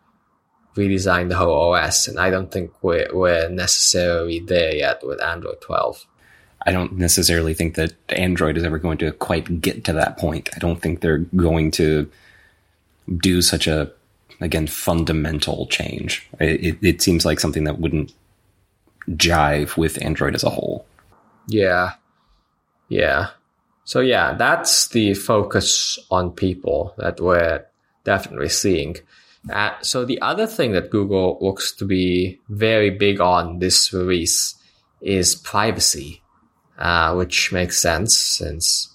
redesign 0.76 1.28
the 1.28 1.36
whole 1.36 1.74
OS, 1.74 2.08
and 2.08 2.18
I 2.18 2.30
don't 2.30 2.50
think 2.50 2.72
we're 2.82 3.08
we're 3.12 3.48
necessarily 3.48 4.40
there 4.40 4.74
yet 4.74 5.06
with 5.06 5.22
Android 5.22 5.60
12. 5.60 6.06
I 6.64 6.72
don't 6.72 6.94
necessarily 6.94 7.54
think 7.54 7.74
that 7.74 7.92
Android 8.10 8.56
is 8.56 8.64
ever 8.64 8.78
going 8.78 8.98
to 8.98 9.12
quite 9.12 9.60
get 9.60 9.84
to 9.84 9.92
that 9.94 10.18
point. 10.18 10.48
I 10.54 10.58
don't 10.58 10.80
think 10.80 11.00
they're 11.00 11.18
going 11.18 11.70
to 11.72 12.10
do 13.18 13.42
such 13.42 13.66
a 13.66 13.90
again 14.40 14.66
fundamental 14.66 15.66
change. 15.66 16.28
It, 16.40 16.78
it 16.82 17.02
seems 17.02 17.24
like 17.24 17.40
something 17.40 17.64
that 17.64 17.78
wouldn't 17.78 18.12
jive 19.10 19.76
with 19.76 20.02
Android 20.02 20.34
as 20.34 20.44
a 20.44 20.50
whole. 20.50 20.86
Yeah, 21.48 21.92
yeah. 22.88 23.30
So 23.84 24.00
yeah, 24.00 24.34
that's 24.34 24.88
the 24.88 25.14
focus 25.14 25.98
on 26.10 26.30
people 26.30 26.94
that 26.98 27.20
we're 27.20 27.66
definitely 28.04 28.48
seeing. 28.48 28.96
Uh, 29.52 29.72
so 29.80 30.04
the 30.04 30.20
other 30.20 30.46
thing 30.46 30.70
that 30.72 30.90
Google 30.90 31.38
looks 31.40 31.72
to 31.72 31.84
be 31.84 32.38
very 32.48 32.90
big 32.90 33.20
on 33.20 33.58
this 33.58 33.92
release 33.92 34.54
is 35.00 35.34
privacy 35.34 36.21
uh, 36.82 37.14
which 37.14 37.52
makes 37.52 37.78
sense 37.78 38.18
since 38.18 38.92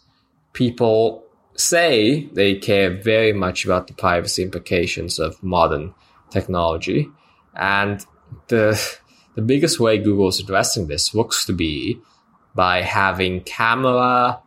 people 0.52 1.24
say 1.56 2.26
they 2.34 2.54
care 2.56 2.90
very 3.02 3.32
much 3.32 3.64
about 3.64 3.88
the 3.88 3.94
privacy 3.94 4.44
implications 4.44 5.20
of 5.20 5.42
modern 5.42 5.94
technology. 6.30 7.10
And 7.56 8.06
the, 8.50 8.78
the 9.36 9.42
biggest 9.42 9.80
way 9.80 9.98
Google 9.98 10.28
is 10.28 10.40
addressing 10.42 10.88
this 10.88 11.16
looks 11.16 11.46
to 11.46 11.54
be 11.54 12.00
by 12.54 12.82
having 12.82 13.42
camera 13.42 14.42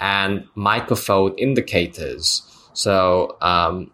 and 0.00 0.48
microphone 0.56 1.38
indicators. 1.38 2.42
So, 2.72 3.36
um, 3.40 3.92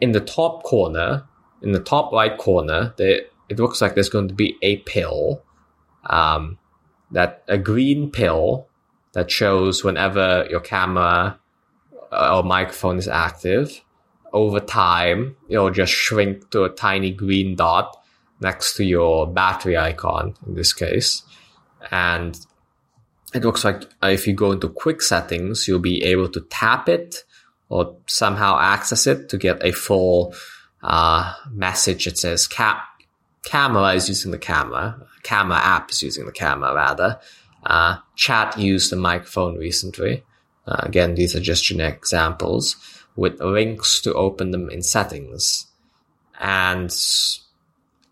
in 0.00 0.12
the 0.12 0.20
top 0.20 0.62
corner, 0.62 1.24
in 1.60 1.72
the 1.72 1.80
top 1.80 2.12
right 2.12 2.36
corner, 2.38 2.94
it 2.98 3.30
looks 3.50 3.82
like 3.82 3.94
there's 3.94 4.08
going 4.08 4.28
to 4.28 4.34
be 4.34 4.56
a 4.62 4.78
pill. 4.78 5.42
Um, 6.08 6.58
that 7.16 7.42
a 7.48 7.56
green 7.56 8.10
pill 8.10 8.68
that 9.14 9.30
shows 9.30 9.82
whenever 9.82 10.46
your 10.50 10.60
camera 10.60 11.38
uh, 12.12 12.36
or 12.36 12.42
microphone 12.42 12.98
is 12.98 13.08
active. 13.08 13.80
Over 14.34 14.60
time, 14.60 15.34
it'll 15.48 15.70
just 15.70 15.94
shrink 15.94 16.50
to 16.50 16.64
a 16.64 16.68
tiny 16.68 17.10
green 17.10 17.56
dot 17.56 17.96
next 18.42 18.74
to 18.76 18.84
your 18.84 19.26
battery 19.26 19.78
icon 19.78 20.34
in 20.46 20.56
this 20.56 20.74
case. 20.74 21.22
And 21.90 22.38
it 23.32 23.44
looks 23.44 23.64
like 23.64 23.84
if 24.02 24.26
you 24.26 24.34
go 24.34 24.52
into 24.52 24.68
quick 24.68 25.00
settings, 25.00 25.66
you'll 25.66 25.78
be 25.78 26.04
able 26.04 26.28
to 26.28 26.42
tap 26.50 26.86
it 26.86 27.24
or 27.70 27.96
somehow 28.06 28.58
access 28.60 29.06
it 29.06 29.30
to 29.30 29.38
get 29.38 29.64
a 29.64 29.72
full 29.72 30.34
uh, 30.82 31.32
message 31.50 32.04
that 32.04 32.18
says 32.18 32.46
cap 32.46 32.84
camera 33.42 33.94
is 33.94 34.08
using 34.08 34.32
the 34.32 34.38
camera 34.38 35.00
camera 35.26 35.58
app 35.58 35.90
is 35.90 36.02
using 36.02 36.24
the 36.26 36.32
camera 36.32 36.72
rather. 36.72 37.18
Uh, 37.64 37.98
chat 38.14 38.56
used 38.56 38.92
the 38.92 38.96
microphone 38.96 39.58
recently. 39.58 40.22
Uh, 40.66 40.76
again, 40.80 41.14
these 41.14 41.34
are 41.34 41.40
just 41.40 41.64
generic 41.64 41.96
examples 41.96 42.76
with 43.16 43.40
links 43.40 44.00
to 44.02 44.14
open 44.14 44.52
them 44.52 44.70
in 44.70 44.82
settings. 44.82 45.66
And 46.38 46.90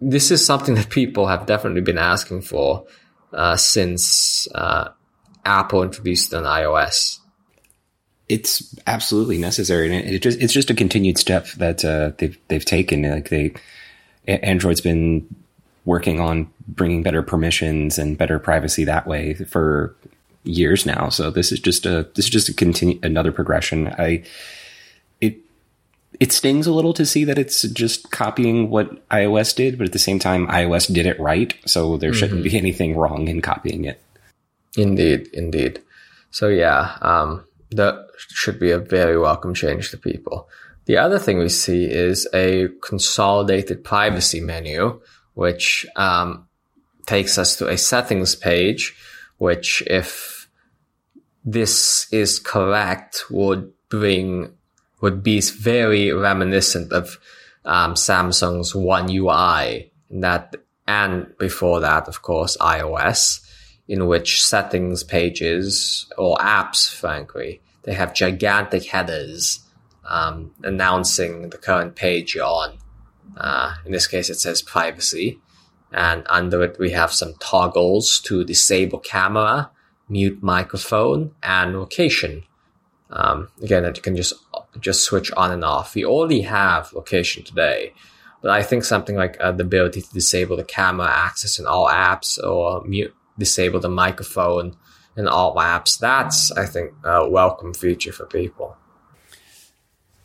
this 0.01 0.31
is 0.31 0.45
something 0.45 0.75
that 0.79 0.91
people 0.91 1.29
have 1.29 1.47
definitely 1.47 1.83
been 1.83 1.99
asking 1.99 2.43
for 2.43 2.85
uh, 3.33 3.57
since 3.57 4.49
uh, 4.55 4.91
Apple 5.45 5.83
introduced 5.83 6.33
it 6.33 6.37
on 6.37 6.45
iOS. 6.45 7.19
It's 8.29 8.75
absolutely 8.87 9.37
necessary, 9.37 9.95
and 9.95 10.09
it 10.09 10.23
just, 10.23 10.41
it's 10.41 10.55
just 10.55 10.71
a 10.71 10.75
continued 10.75 11.19
step 11.19 11.47
that 11.59 11.85
uh, 11.85 12.13
they've 12.17 12.39
they've 12.49 12.65
taken. 12.65 13.03
Like 13.03 13.29
they, 13.29 13.53
Android's 14.27 14.81
been 14.81 15.27
working 15.85 16.21
on 16.21 16.51
bringing 16.67 17.03
better 17.03 17.23
permissions 17.23 17.99
and 17.99 18.17
better 18.17 18.39
privacy 18.39 18.85
that 18.85 19.07
way 19.07 19.35
for 19.35 19.95
years 20.45 20.87
now. 20.87 21.09
So 21.09 21.31
this 21.31 21.53
is 21.53 21.61
just 21.61 21.87
a 21.87 22.09
this 22.15 22.27
is 22.27 22.31
just 22.31 22.49
a 22.49 22.55
continue 22.55 22.99
another 23.03 23.33
progression. 23.33 23.89
I 23.99 24.25
it 25.21 25.37
it 26.21 26.33
stings 26.33 26.67
a 26.67 26.73
little 26.73 26.95
to 26.95 27.07
see 27.07 27.25
that 27.25 27.39
it's 27.39 27.63
just 27.63 28.11
copying 28.11 28.71
what 28.71 29.07
iOS 29.09 29.55
did, 29.55 29.79
but 29.79 29.87
at 29.87 29.93
the 29.93 29.99
same 29.99 30.19
time 30.19 30.47
iOS 30.49 30.93
did 30.93 31.07
it 31.07 31.19
right, 31.19 31.55
so 31.67 31.97
there 31.97 32.11
mm-hmm. 32.11 32.19
shouldn't 32.19 32.45
be 32.45 32.57
anything 32.57 32.97
wrong 32.97 33.29
in 33.29 33.41
copying 33.41 33.85
it. 33.85 34.01
Indeed, 34.77 35.29
indeed. 35.33 35.83
So 36.31 36.49
yeah, 36.49 36.99
um, 37.01 37.45
that 37.71 38.09
should 38.29 38.59
be 38.59 38.71
a 38.71 38.79
very 38.79 39.19
welcome 39.19 39.55
change 39.55 39.91
to 39.91 39.97
people. 39.97 40.49
The 40.87 40.99
other 40.99 41.19
thing 41.19 41.39
we 41.39 41.49
see 41.49 41.85
is 41.85 42.29
a 42.35 42.69
consolidated 42.83 43.85
privacy 43.85 44.41
menu 44.41 45.01
which 45.35 45.87
um, 45.97 46.49
takes 47.07 47.39
us 47.39 47.57
to 47.57 47.69
a 47.69 47.77
settings 47.77 48.35
page, 48.35 48.97
which 49.39 49.83
if 49.87 50.49
this 51.45 52.13
is 52.13 52.39
correct 52.39 53.25
would 53.31 53.73
bring 53.89 54.55
would 55.01 55.23
be 55.23 55.41
very 55.41 56.11
reminiscent 56.13 56.91
of 56.93 57.19
um, 57.67 57.95
Samsung's 57.95 58.75
One 58.75 59.11
UI 59.11 59.93
that 60.11 60.57
and 60.87 61.37
before 61.39 61.81
that, 61.81 62.09
of 62.09 62.23
course, 62.23 62.57
iOS, 62.59 63.41
in 63.89 64.07
which 64.07 64.45
settings 64.45 65.03
pages 65.03 66.07
or 66.17 66.37
apps, 66.39 66.93
frankly, 66.93 67.61
they 67.83 67.95
have 67.95 68.15
gigantic 68.15 68.85
headers 68.85 69.61
um, 70.07 70.53
announcing 70.63 71.51
the 71.51 71.59
current 71.59 71.97
page 71.97 72.35
you're 72.35 72.45
on. 72.45 72.79
Uh, 73.37 73.75
in 73.85 73.93
this 73.93 74.07
case, 74.07 74.31
it 74.31 74.39
says 74.39 74.63
privacy. 74.63 75.39
And 75.93 76.27
under 76.29 76.63
it, 76.63 76.79
we 76.79 76.91
have 76.91 77.13
some 77.13 77.35
toggles 77.39 78.21
to 78.25 78.45
disable 78.45 78.99
camera, 78.99 79.71
mute 80.09 80.43
microphone, 80.43 81.35
and 81.43 81.79
location. 81.79 82.45
Um, 83.11 83.49
again, 83.63 83.85
that 83.85 83.97
you 83.97 84.03
can 84.03 84.17
just 84.17 84.35
just 84.81 85.05
switch 85.05 85.31
on 85.33 85.53
and 85.53 85.65
off. 85.65 85.95
We 85.95 86.05
already 86.05 86.43
have 86.43 86.93
location 86.93 87.45
today, 87.45 87.95
but 88.43 88.51
I 88.51 88.63
think 88.63 88.83
something 88.83 89.15
like 89.15 89.37
uh, 89.41 89.53
the 89.53 89.63
ability 89.63 90.03
to 90.03 90.13
disable 90.13 90.57
the 90.57 90.65
camera 90.65 91.09
access 91.09 91.59
in 91.59 91.67
all 91.67 91.87
apps 91.87 92.43
or 92.43 92.83
mute 92.83 93.15
disable 93.39 93.79
the 93.79 93.89
microphone 93.89 94.77
in 95.17 95.29
all 95.29 95.55
apps. 95.57 95.99
That's 95.99 96.51
I 96.53 96.67
think 96.67 96.93
a 97.05 97.29
welcome 97.29 97.73
feature 97.73 98.13
for 98.13 98.27
people. 98.27 98.77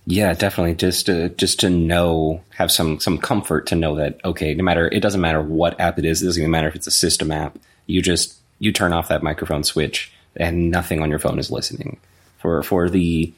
Yeah, 0.09 0.33
definitely. 0.33 0.73
Just 0.73 1.05
to 1.05 1.29
just 1.29 1.59
to 1.59 1.69
know, 1.69 2.41
have 2.55 2.71
some 2.71 2.99
some 2.99 3.19
comfort 3.19 3.67
to 3.67 3.75
know 3.75 3.95
that 3.97 4.19
okay, 4.25 4.55
no 4.55 4.63
matter 4.63 4.87
it 4.87 5.01
doesn't 5.01 5.21
matter 5.21 5.39
what 5.39 5.79
app 5.79 5.99
it 5.99 6.05
is, 6.05 6.23
it 6.23 6.25
doesn't 6.25 6.41
even 6.41 6.49
matter 6.49 6.67
if 6.67 6.75
it's 6.75 6.87
a 6.87 6.91
system 6.91 7.31
app. 7.31 7.59
You 7.85 8.01
just 8.01 8.35
you 8.57 8.71
turn 8.71 8.91
off 8.91 9.09
that 9.09 9.21
microphone 9.21 9.63
switch, 9.63 10.11
and 10.35 10.71
nothing 10.71 11.03
on 11.03 11.11
your 11.11 11.19
phone 11.19 11.37
is 11.37 11.51
listening. 11.51 11.99
For 12.39 12.63
for 12.63 12.89
the 12.89 13.31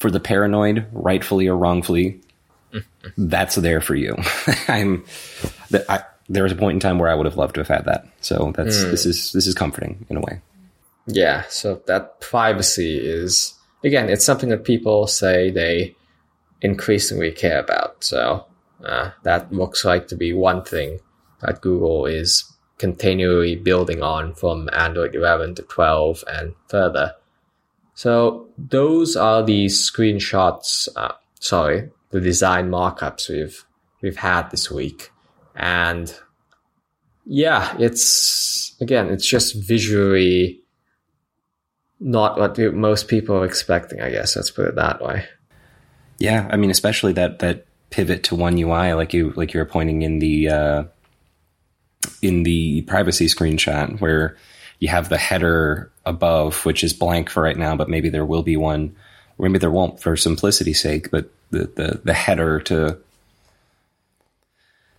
for 0.00 0.10
the 0.10 0.18
paranoid, 0.18 0.86
rightfully 0.90 1.46
or 1.46 1.56
wrongfully, 1.56 2.20
that's 3.16 3.54
there 3.54 3.80
for 3.80 3.94
you. 3.94 4.16
I'm 4.68 5.04
that 5.70 5.88
I, 5.88 6.02
there 6.28 6.42
was 6.42 6.50
a 6.50 6.56
point 6.56 6.74
in 6.74 6.80
time 6.80 6.98
where 6.98 7.10
I 7.10 7.14
would 7.14 7.26
have 7.26 7.36
loved 7.36 7.54
to 7.54 7.60
have 7.60 7.68
had 7.68 7.84
that. 7.84 8.08
So 8.22 8.52
that's 8.56 8.76
mm. 8.78 8.90
this 8.90 9.06
is 9.06 9.30
this 9.30 9.46
is 9.46 9.54
comforting 9.54 10.04
in 10.10 10.16
a 10.16 10.20
way. 10.20 10.40
Yeah. 11.06 11.44
So 11.48 11.80
that 11.86 12.20
privacy 12.20 12.98
is 12.98 13.54
again, 13.86 14.10
it's 14.10 14.26
something 14.26 14.48
that 14.48 14.64
people 14.64 15.06
say 15.06 15.50
they 15.50 15.94
increasingly 16.60 17.30
care 17.30 17.60
about. 17.60 18.02
So 18.02 18.44
uh, 18.84 19.12
that 19.22 19.52
looks 19.52 19.84
like 19.84 20.08
to 20.08 20.16
be 20.16 20.32
one 20.32 20.64
thing 20.64 20.98
that 21.40 21.60
Google 21.60 22.04
is 22.06 22.52
continually 22.78 23.56
building 23.56 24.02
on 24.02 24.34
from 24.34 24.68
Android 24.72 25.14
11 25.14 25.54
to 25.54 25.62
12 25.62 26.24
and 26.26 26.54
further. 26.68 27.14
So 27.94 28.48
those 28.58 29.16
are 29.16 29.42
the 29.42 29.66
screenshots. 29.66 30.88
Uh, 30.96 31.12
sorry, 31.40 31.90
the 32.10 32.20
design 32.20 32.68
markups 32.68 33.30
we've 33.30 33.64
we've 34.02 34.18
had 34.18 34.50
this 34.50 34.70
week, 34.70 35.10
and 35.54 36.14
yeah, 37.24 37.74
it's 37.78 38.76
again, 38.82 39.08
it's 39.08 39.24
just 39.26 39.54
visually 39.54 40.60
not 42.00 42.38
what 42.38 42.58
most 42.74 43.08
people 43.08 43.36
are 43.36 43.44
expecting. 43.44 44.00
I 44.00 44.10
guess 44.10 44.36
let's 44.36 44.50
put 44.50 44.68
it 44.68 44.74
that 44.76 45.02
way. 45.02 45.24
Yeah, 46.18 46.48
I 46.50 46.56
mean, 46.56 46.70
especially 46.70 47.12
that 47.14 47.40
that 47.40 47.66
pivot 47.90 48.24
to 48.24 48.34
one 48.34 48.58
UI, 48.58 48.94
like 48.94 49.12
you 49.12 49.32
like 49.36 49.54
you 49.54 49.60
were 49.60 49.66
pointing 49.66 50.02
in 50.02 50.18
the 50.18 50.48
uh, 50.48 50.84
in 52.22 52.42
the 52.42 52.82
privacy 52.82 53.26
screenshot, 53.26 54.00
where 54.00 54.36
you 54.78 54.88
have 54.88 55.08
the 55.08 55.18
header 55.18 55.90
above, 56.04 56.64
which 56.64 56.84
is 56.84 56.92
blank 56.92 57.30
for 57.30 57.42
right 57.42 57.56
now, 57.56 57.76
but 57.76 57.88
maybe 57.88 58.08
there 58.08 58.26
will 58.26 58.42
be 58.42 58.56
one. 58.56 58.94
Or 59.38 59.46
maybe 59.46 59.58
there 59.58 59.70
won't 59.70 60.00
for 60.00 60.16
simplicity's 60.16 60.80
sake, 60.80 61.10
but 61.10 61.30
the, 61.50 61.70
the, 61.76 62.00
the 62.04 62.14
header 62.14 62.58
to 62.60 62.98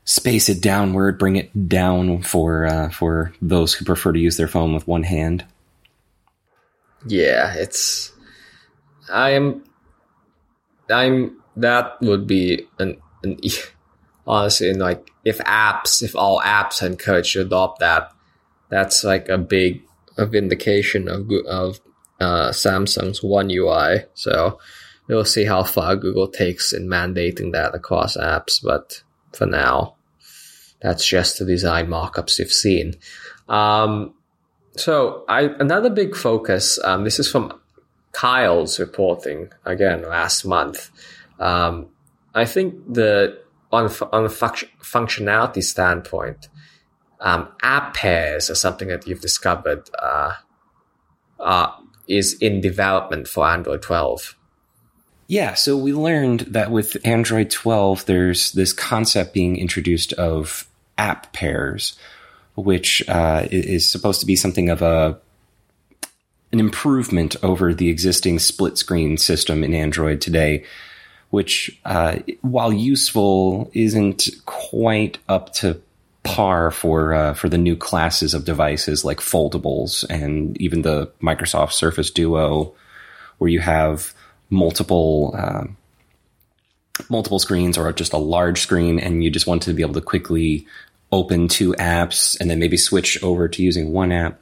space 0.05 0.47
it 0.47 0.61
downward, 0.61 1.17
bring 1.17 1.35
it 1.35 1.67
down 1.67 2.21
for 2.21 2.65
uh, 2.65 2.89
for 2.89 3.33
those 3.41 3.73
who 3.73 3.83
prefer 3.83 4.13
to 4.13 4.19
use 4.19 4.37
their 4.37 4.47
phone 4.47 4.73
with 4.73 4.87
one 4.87 5.03
hand. 5.03 5.43
Yeah, 7.05 7.53
it's 7.53 8.11
I'm 9.09 9.63
I'm 10.89 11.41
that 11.55 11.99
would 12.01 12.27
be 12.27 12.67
an, 12.79 12.97
an 13.23 13.39
honestly 14.27 14.73
like 14.73 15.09
if 15.23 15.37
apps 15.39 16.01
if 16.01 16.15
all 16.15 16.41
apps 16.41 16.81
are 16.81 16.87
encouraged 16.87 17.33
to 17.33 17.41
adopt 17.41 17.79
that 17.79 18.11
that's 18.69 19.03
like 19.03 19.29
a 19.29 19.37
big 19.37 19.81
a 20.17 20.25
vindication 20.25 21.07
of 21.07 21.29
of 21.47 21.79
uh, 22.19 22.49
Samsung's 22.49 23.23
One 23.23 23.49
UI. 23.51 24.05
So 24.13 24.59
we'll 25.07 25.25
see 25.25 25.45
how 25.45 25.63
far 25.63 25.95
Google 25.95 26.27
takes 26.27 26.73
in 26.73 26.87
mandating 26.87 27.53
that 27.53 27.75
across 27.75 28.17
apps. 28.17 28.63
But 28.63 29.03
for 29.33 29.45
now, 29.45 29.95
that's 30.81 31.05
just 31.05 31.39
the 31.39 31.45
design 31.45 31.87
mockups 31.87 32.39
you've 32.39 32.51
seen. 32.51 32.95
Um, 33.47 34.13
so 34.77 35.25
I, 35.27 35.43
another 35.59 35.89
big 35.89 36.15
focus, 36.15 36.79
um, 36.83 37.03
this 37.03 37.19
is 37.19 37.29
from 37.29 37.59
Kyle's 38.11 38.79
reporting 38.79 39.49
again 39.65 40.03
last 40.03 40.45
month. 40.45 40.89
Um, 41.39 41.87
I 42.33 42.45
think 42.45 42.93
the 42.93 43.39
on 43.71 43.85
on 43.85 44.27
functionality 44.29 45.63
standpoint, 45.63 46.49
um, 47.19 47.49
app 47.61 47.93
pairs 47.93 48.49
are 48.49 48.55
something 48.55 48.87
that 48.87 49.07
you've 49.07 49.21
discovered 49.21 49.89
uh, 49.99 50.33
uh, 51.39 51.71
is 52.07 52.33
in 52.39 52.61
development 52.61 53.27
for 53.27 53.45
Android 53.47 53.81
12. 53.81 54.35
Yeah, 55.27 55.55
so 55.55 55.75
we 55.75 55.93
learned 55.93 56.41
that 56.41 56.71
with 56.71 56.95
Android 57.05 57.49
12, 57.49 58.05
there's 58.05 58.53
this 58.53 58.71
concept 58.71 59.33
being 59.33 59.57
introduced 59.57 60.13
of 60.13 60.69
app 60.97 61.33
pairs, 61.33 61.97
which 62.57 63.07
uh, 63.07 63.47
is 63.51 63.87
supposed 63.87 64.19
to 64.19 64.25
be 64.25 64.35
something 64.35 64.69
of 64.69 64.81
a 64.81 65.17
an 66.51 66.59
improvement 66.59 67.35
over 67.43 67.73
the 67.73 67.89
existing 67.89 68.39
split 68.39 68.77
screen 68.77 69.17
system 69.17 69.63
in 69.63 69.73
Android 69.73 70.21
today, 70.21 70.63
which, 71.29 71.77
uh, 71.85 72.17
while 72.41 72.71
useful, 72.71 73.69
isn't 73.73 74.29
quite 74.45 75.19
up 75.27 75.53
to 75.53 75.79
par 76.23 76.71
for 76.71 77.13
uh, 77.13 77.33
for 77.33 77.47
the 77.47 77.57
new 77.57 77.75
classes 77.75 78.33
of 78.33 78.43
devices 78.43 79.05
like 79.05 79.19
foldables 79.19 80.03
and 80.09 80.59
even 80.59 80.81
the 80.81 81.11
Microsoft 81.21 81.73
Surface 81.73 82.09
Duo, 82.09 82.73
where 83.37 83.49
you 83.49 83.59
have 83.59 84.13
multiple 84.49 85.35
uh, 85.37 85.65
multiple 87.09 87.39
screens 87.39 87.77
or 87.77 87.91
just 87.93 88.13
a 88.13 88.17
large 88.17 88.61
screen, 88.61 88.99
and 88.99 89.23
you 89.23 89.29
just 89.29 89.47
want 89.47 89.61
to 89.63 89.73
be 89.73 89.83
able 89.83 89.93
to 89.93 90.01
quickly 90.01 90.65
open 91.11 91.47
two 91.47 91.73
apps 91.73 92.39
and 92.39 92.49
then 92.49 92.59
maybe 92.59 92.77
switch 92.77 93.21
over 93.23 93.47
to 93.47 93.63
using 93.63 93.91
one 93.91 94.11
app. 94.11 94.39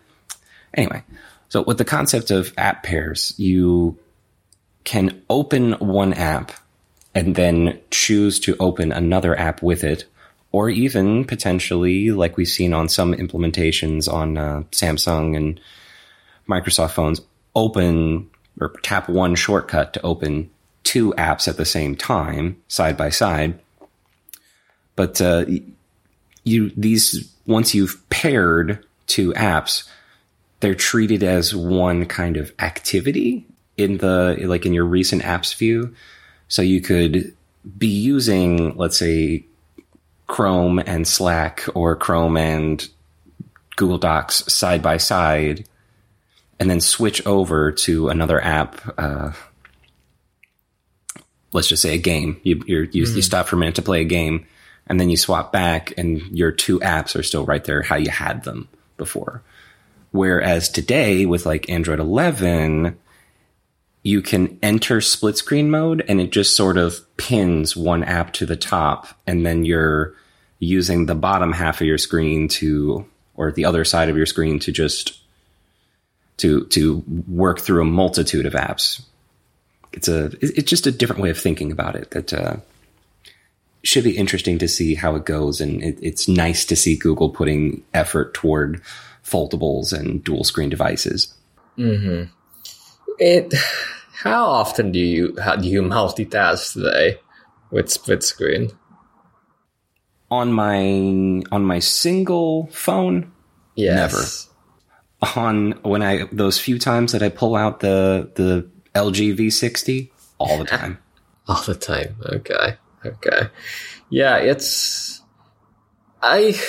Anyway, 0.73 1.03
so 1.49 1.61
with 1.61 1.77
the 1.77 1.85
concept 1.85 2.31
of 2.31 2.53
app 2.57 2.83
pairs, 2.83 3.33
you 3.37 3.97
can 4.83 5.21
open 5.29 5.73
one 5.73 6.13
app 6.13 6.51
and 7.13 7.35
then 7.35 7.79
choose 7.91 8.39
to 8.41 8.55
open 8.59 8.91
another 8.91 9.37
app 9.37 9.61
with 9.61 9.83
it 9.83 10.05
or 10.55 10.69
even 10.69 11.25
potentially, 11.25 12.11
like 12.11 12.37
we've 12.37 12.47
seen 12.47 12.73
on 12.73 12.87
some 12.87 13.13
implementations 13.13 14.09
on 14.11 14.37
uh, 14.37 14.63
Samsung 14.71 15.35
and 15.35 15.59
Microsoft 16.47 16.91
phones, 16.91 17.19
open 17.55 18.29
or 18.61 18.69
tap 18.81 19.09
one 19.09 19.35
shortcut 19.35 19.93
to 19.93 20.01
open 20.01 20.49
two 20.85 21.13
apps 21.17 21.49
at 21.49 21.57
the 21.57 21.65
same 21.65 21.93
time, 21.93 22.61
side 22.69 22.95
by 22.95 23.09
side. 23.09 23.59
But 24.95 25.19
uh, 25.19 25.43
you 26.45 26.71
these 26.77 27.29
once 27.45 27.75
you've 27.75 28.01
paired 28.09 28.83
two 29.07 29.33
apps, 29.33 29.87
they're 30.61 30.75
treated 30.75 31.23
as 31.23 31.53
one 31.53 32.05
kind 32.05 32.37
of 32.37 32.53
activity 32.59 33.45
in 33.75 33.97
the 33.97 34.37
like 34.45 34.65
in 34.65 34.73
your 34.73 34.85
recent 34.85 35.23
apps 35.23 35.53
view. 35.55 35.93
So 36.47 36.61
you 36.61 36.79
could 36.79 37.35
be 37.77 37.87
using, 37.87 38.75
let's 38.77 38.97
say, 38.97 39.43
Chrome 40.27 40.79
and 40.79 41.07
Slack 41.07 41.65
or 41.73 41.95
Chrome 41.95 42.37
and 42.37 42.87
Google 43.75 43.97
Docs 43.97 44.51
side 44.51 44.81
by 44.81 44.97
side 44.97 45.67
and 46.59 46.69
then 46.69 46.79
switch 46.79 47.25
over 47.25 47.71
to 47.71 48.09
another 48.09 48.41
app. 48.41 48.79
Uh, 48.97 49.31
let's 51.51 51.67
just 51.67 51.81
say 51.81 51.95
a 51.95 51.99
game. 51.99 52.39
You, 52.43 52.63
you, 52.67 52.83
mm. 52.83 53.15
you 53.15 53.21
stop 53.21 53.47
for 53.47 53.55
a 53.55 53.59
minute 53.59 53.75
to 53.75 53.81
play 53.81 54.01
a 54.01 54.05
game 54.05 54.45
and 54.87 54.99
then 54.99 55.09
you 55.09 55.17
swap 55.17 55.51
back 55.51 55.93
and 55.97 56.21
your 56.37 56.51
two 56.51 56.79
apps 56.79 57.17
are 57.17 57.23
still 57.23 57.45
right 57.45 57.63
there 57.63 57.81
how 57.81 57.95
you 57.95 58.09
had 58.09 58.43
them 58.43 58.67
before. 58.97 59.41
Whereas 60.11 60.69
today 60.69 61.25
with 61.25 61.45
like 61.45 61.69
Android 61.69 61.99
11, 61.99 62.97
you 64.03 64.21
can 64.21 64.59
enter 64.61 65.01
split 65.01 65.37
screen 65.37 65.71
mode 65.71 66.05
and 66.07 66.21
it 66.21 66.31
just 66.31 66.55
sort 66.55 66.77
of 66.77 67.05
pins 67.17 67.75
one 67.75 68.03
app 68.03 68.33
to 68.33 68.45
the 68.45 68.55
top 68.55 69.07
and 69.25 69.45
then 69.45 69.65
you're 69.65 70.13
using 70.59 71.05
the 71.05 71.15
bottom 71.15 71.51
half 71.51 71.81
of 71.81 71.87
your 71.87 71.97
screen 71.97 72.47
to 72.47 73.05
or 73.35 73.51
the 73.51 73.65
other 73.65 73.83
side 73.83 74.07
of 74.07 74.15
your 74.15 74.25
screen 74.25 74.59
to 74.59 74.71
just 74.71 75.19
to 76.37 76.65
to 76.65 77.03
work 77.27 77.59
through 77.59 77.81
a 77.81 77.85
multitude 77.85 78.45
of 78.45 78.53
apps 78.53 79.01
it's 79.91 80.07
a 80.07 80.25
it's 80.39 80.69
just 80.69 80.87
a 80.87 80.91
different 80.91 81.21
way 81.21 81.29
of 81.29 81.37
thinking 81.37 81.71
about 81.71 81.95
it 81.95 82.11
that 82.11 82.33
uh, 82.33 82.57
should 83.87 84.03
be 84.03 84.17
interesting 84.17 84.57
to 84.57 84.67
see 84.67 84.95
how 84.95 85.15
it 85.15 85.25
goes 85.25 85.61
and 85.61 85.83
it, 85.83 85.97
it's 86.01 86.27
nice 86.27 86.65
to 86.65 86.75
see 86.75 86.95
google 86.95 87.29
putting 87.29 87.83
effort 87.93 88.33
toward 88.33 88.81
foldables 89.23 89.91
and 89.91 90.23
dual 90.23 90.43
screen 90.43 90.69
devices 90.69 91.33
mm-hmm. 91.77 92.31
it 93.19 93.53
how 94.13 94.45
often 94.45 94.91
do 94.91 94.99
you 94.99 95.35
how 95.41 95.55
do 95.55 95.67
you 95.67 95.81
multitask 95.81 96.73
today 96.73 97.19
with 97.71 97.91
split 97.91 98.23
screen? 98.23 98.71
on 100.31 100.51
my 100.51 101.43
on 101.51 101.63
my 101.63 101.79
single 101.79 102.67
phone, 102.67 103.31
Yes. 103.75 104.49
on 105.35 105.71
when 105.83 106.01
I 106.01 106.27
those 106.31 106.59
few 106.59 106.79
times 106.79 107.11
that 107.11 107.23
I 107.23 107.29
pull 107.29 107.55
out 107.55 107.79
the 107.79 108.31
the 108.35 108.67
LG 108.93 109.37
V60 109.37 110.09
all 110.37 110.57
the 110.57 110.65
time. 110.65 110.99
All 111.47 111.61
the 111.61 111.75
time. 111.75 112.15
Okay. 112.25 112.75
Okay. 113.05 113.49
Yeah, 114.09 114.37
it's. 114.37 115.21
I. 116.21 116.59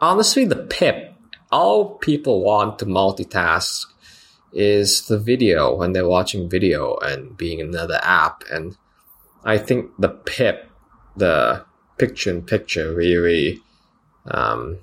Honestly, 0.00 0.46
the 0.46 0.56
PIP, 0.56 1.14
all 1.52 1.96
people 1.98 2.42
want 2.42 2.78
to 2.78 2.86
multitask 2.86 3.84
is 4.52 5.06
the 5.06 5.18
video 5.18 5.74
when 5.74 5.92
they're 5.92 6.08
watching 6.08 6.48
video 6.48 6.96
and 6.98 7.36
being 7.36 7.60
another 7.60 8.00
app. 8.02 8.42
And 8.50 8.76
I 9.44 9.58
think 9.58 9.90
the 9.98 10.08
PIP, 10.08 10.70
the 11.16 11.64
picture 11.98 12.30
in 12.30 12.42
picture, 12.42 12.94
really 12.94 13.60
um, 14.26 14.78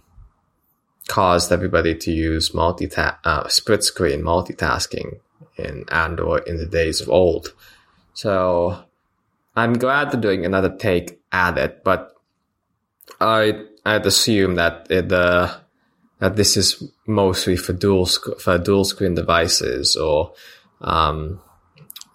caused 1.07 1.51
everybody 1.51 1.95
to 1.95 2.11
use 2.11 2.51
multita- 2.51 3.17
uh, 3.23 3.47
split 3.47 3.83
screen 3.83 4.21
multitasking 4.21 5.19
in 5.57 5.85
Android 5.89 6.47
in 6.47 6.57
the 6.57 6.65
days 6.65 7.01
of 7.01 7.09
old. 7.09 7.53
So 8.13 8.83
I'm 9.57 9.73
glad 9.73 10.11
they're 10.11 10.21
doing 10.21 10.45
another 10.45 10.69
take 10.69 11.19
at 11.31 11.57
it, 11.57 11.83
but 11.83 12.13
I 13.19 13.63
I'd 13.85 14.05
assume 14.05 14.55
that 14.55 14.87
it, 14.91 15.11
uh, 15.11 15.57
that 16.19 16.35
this 16.35 16.55
is 16.55 16.83
mostly 17.07 17.55
for 17.57 17.73
dual 17.73 18.05
sc- 18.05 18.39
for 18.39 18.57
dual 18.59 18.85
screen 18.85 19.15
devices 19.15 19.95
or 19.95 20.33
um, 20.81 21.41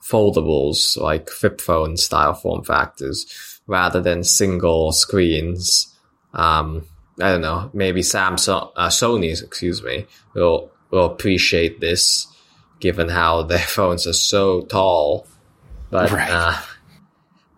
foldables 0.03 0.97
like 0.97 1.31
flip 1.31 1.61
phone 1.61 1.97
style 1.97 2.35
form 2.35 2.63
factors 2.63 3.61
rather 3.67 4.01
than 4.01 4.23
single 4.23 4.93
screens. 4.93 5.93
Um, 6.35 6.87
I 7.21 7.31
don't 7.33 7.43
know. 7.43 7.71
Maybe 7.75 8.03
Samsung, 8.03 8.71
uh, 8.77 8.89
Sony's, 8.89 9.43
excuse 9.43 9.83
me, 9.83 10.07
will 10.35 10.71
will 10.91 11.07
appreciate 11.07 11.81
this, 11.81 12.29
given 12.79 13.09
how 13.09 13.43
their 13.43 13.59
phones 13.77 14.07
are 14.07 14.13
so 14.13 14.63
tall. 14.63 15.27
But 15.91 16.11
Right. 16.13 16.31
uh, 16.31 16.59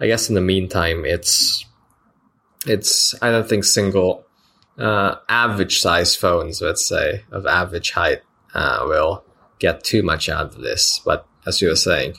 I 0.04 0.06
guess 0.06 0.28
in 0.28 0.34
the 0.34 0.42
meantime, 0.42 1.06
it's 1.06 1.64
it's. 2.66 3.14
I 3.22 3.30
don't 3.30 3.48
think 3.48 3.64
single 3.64 4.26
uh, 4.76 5.14
average 5.30 5.80
size 5.80 6.14
phones, 6.14 6.60
let's 6.60 6.86
say, 6.86 7.24
of 7.32 7.46
average 7.46 7.92
height, 7.92 8.20
uh, 8.52 8.84
will 8.86 9.24
get 9.58 9.82
too 9.82 10.02
much 10.02 10.28
out 10.28 10.44
of 10.44 10.60
this. 10.60 11.00
But 11.06 11.26
as 11.46 11.62
you 11.62 11.68
were 11.70 11.76
saying, 11.76 12.16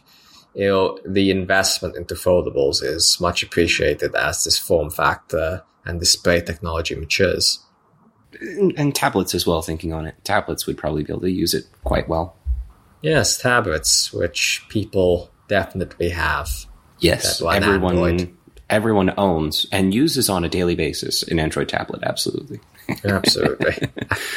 you 0.56 0.68
know, 0.68 1.00
the 1.06 1.30
investment 1.30 1.96
into 1.96 2.16
foldables 2.16 2.82
is 2.82 3.20
much 3.22 3.44
appreciated 3.44 4.16
as 4.16 4.46
this 4.46 4.58
form 4.58 4.90
factor 4.90 5.62
and 5.86 6.00
display 6.00 6.42
technology 6.42 6.96
matures. 6.96 7.60
And, 8.42 8.74
and 8.80 8.96
tablets 8.96 9.36
as 9.36 9.46
well, 9.46 9.62
thinking 9.62 9.94
on 9.94 10.08
it. 10.08 10.16
Tablets 10.24 10.66
would 10.66 10.80
probably 10.80 11.04
be 11.04 11.14
able 11.14 11.22
to 11.22 11.32
use 11.32 11.54
it 11.54 11.66
quite 11.84 12.10
well. 12.10 12.36
Yes, 13.04 13.38
tablets, 13.38 14.12
which 14.12 14.66
people 14.70 15.30
definitely 15.48 16.10
have. 16.10 16.66
Yes, 17.00 17.42
everyone 17.42 17.98
Android. 17.98 18.34
everyone 18.70 19.14
owns 19.18 19.66
and 19.72 19.94
uses 19.94 20.30
on 20.30 20.44
a 20.44 20.50
daily 20.50 20.76
basis 20.76 21.24
an 21.24 21.40
Android 21.40 21.70
tablet. 21.70 22.02
Absolutely. 22.04 22.60
Absolutely. 23.04 23.90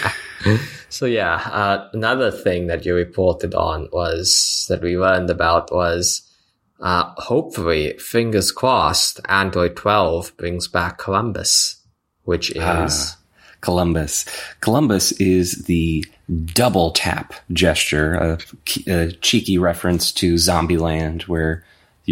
so 0.89 1.07
yeah, 1.07 1.35
uh, 1.37 1.89
another 1.93 2.31
thing 2.31 2.67
that 2.69 2.85
you 2.87 2.95
reported 2.95 3.55
on 3.55 3.89
was 3.93 4.67
that 4.69 4.81
we 4.83 4.97
learned 4.99 5.31
about 5.31 5.73
was 5.73 6.23
uh, 6.81 7.13
hopefully, 7.17 7.97
fingers 7.99 8.53
crossed, 8.53 9.21
Android 9.29 9.75
12 9.75 10.37
brings 10.37 10.69
back 10.69 10.97
Columbus, 10.99 11.77
which 12.23 12.51
is 12.53 12.63
Ah. 12.63 13.17
Columbus. 13.63 14.25
Columbus 14.61 15.11
is 15.13 15.65
the 15.65 16.07
double 16.55 16.93
tap 16.93 17.35
gesture, 17.53 18.15
a, 18.15 18.39
a 18.87 19.11
cheeky 19.13 19.59
reference 19.59 20.13
to 20.13 20.35
Zombieland, 20.35 21.23
where 21.23 21.65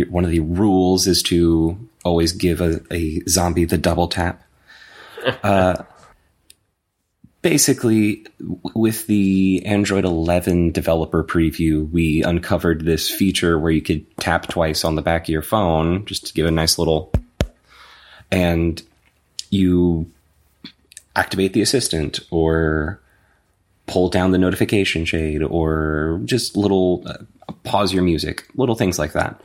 one 0.04 0.24
of 0.24 0.30
the 0.30 0.40
rules 0.40 1.06
is 1.06 1.22
to 1.24 1.78
always 2.04 2.32
give 2.32 2.60
a, 2.60 2.80
a 2.90 3.20
zombie 3.28 3.64
the 3.64 3.78
double 3.78 4.08
tap. 4.08 4.42
Uh, 5.42 5.82
basically, 7.42 8.24
with 8.76 9.08
the 9.08 9.64
Android 9.66 10.04
11 10.04 10.70
developer 10.70 11.24
preview, 11.24 11.90
we 11.90 12.22
uncovered 12.22 12.84
this 12.84 13.10
feature 13.10 13.58
where 13.58 13.72
you 13.72 13.82
could 13.82 14.04
tap 14.18 14.46
twice 14.46 14.84
on 14.84 14.94
the 14.94 15.02
back 15.02 15.24
of 15.24 15.28
your 15.28 15.42
phone 15.42 16.04
just 16.04 16.26
to 16.26 16.34
give 16.34 16.46
a 16.46 16.50
nice 16.52 16.78
little, 16.78 17.10
and 18.30 18.80
you 19.50 20.10
activate 21.16 21.52
the 21.52 21.62
assistant 21.62 22.20
or 22.30 23.00
pull 23.86 24.08
down 24.08 24.32
the 24.32 24.38
notification 24.38 25.04
shade 25.04 25.42
or 25.42 26.20
just 26.24 26.56
little 26.56 27.02
uh, 27.06 27.18
pause 27.64 27.92
your 27.92 28.02
music, 28.02 28.46
little 28.56 28.74
things 28.74 28.98
like 28.98 29.12
that. 29.12 29.40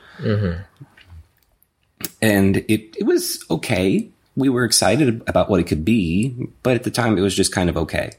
And 2.21 2.57
it, 2.57 2.95
it 2.97 3.03
was 3.05 3.43
okay. 3.49 4.09
We 4.35 4.49
were 4.49 4.63
excited 4.63 5.21
about 5.27 5.49
what 5.49 5.59
it 5.59 5.67
could 5.67 5.85
be, 5.85 6.49
but 6.63 6.75
at 6.75 6.83
the 6.83 6.91
time 6.91 7.17
it 7.17 7.21
was 7.21 7.35
just 7.35 7.51
kind 7.51 7.69
of 7.69 7.77
okay. 7.77 8.11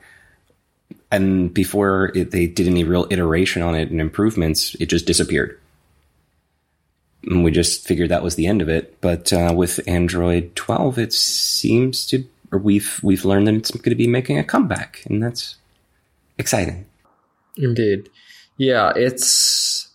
And 1.10 1.52
before 1.52 2.10
it, 2.14 2.30
they 2.30 2.46
did 2.46 2.66
any 2.66 2.84
real 2.84 3.06
iteration 3.10 3.62
on 3.62 3.74
it 3.74 3.90
and 3.90 4.00
improvements, 4.00 4.74
it 4.76 4.86
just 4.86 5.06
disappeared. 5.06 5.58
And 7.24 7.44
we 7.44 7.50
just 7.50 7.86
figured 7.86 8.08
that 8.08 8.22
was 8.22 8.34
the 8.34 8.46
end 8.46 8.62
of 8.62 8.68
it. 8.68 9.00
But 9.00 9.32
uh, 9.32 9.52
with 9.56 9.80
Android 9.86 10.56
12, 10.56 10.98
it 10.98 11.12
seems 11.12 12.06
to, 12.06 12.24
or 12.50 12.58
we've 12.58 12.98
we've 13.02 13.24
learned 13.24 13.46
that 13.46 13.54
it's 13.54 13.70
going 13.70 13.90
to 13.90 13.94
be 13.94 14.08
making 14.08 14.38
a 14.38 14.44
comeback, 14.44 15.04
and 15.06 15.22
that's 15.22 15.56
exciting. 16.42 16.84
Indeed. 17.56 18.10
Yeah, 18.58 18.92
it's 18.94 19.88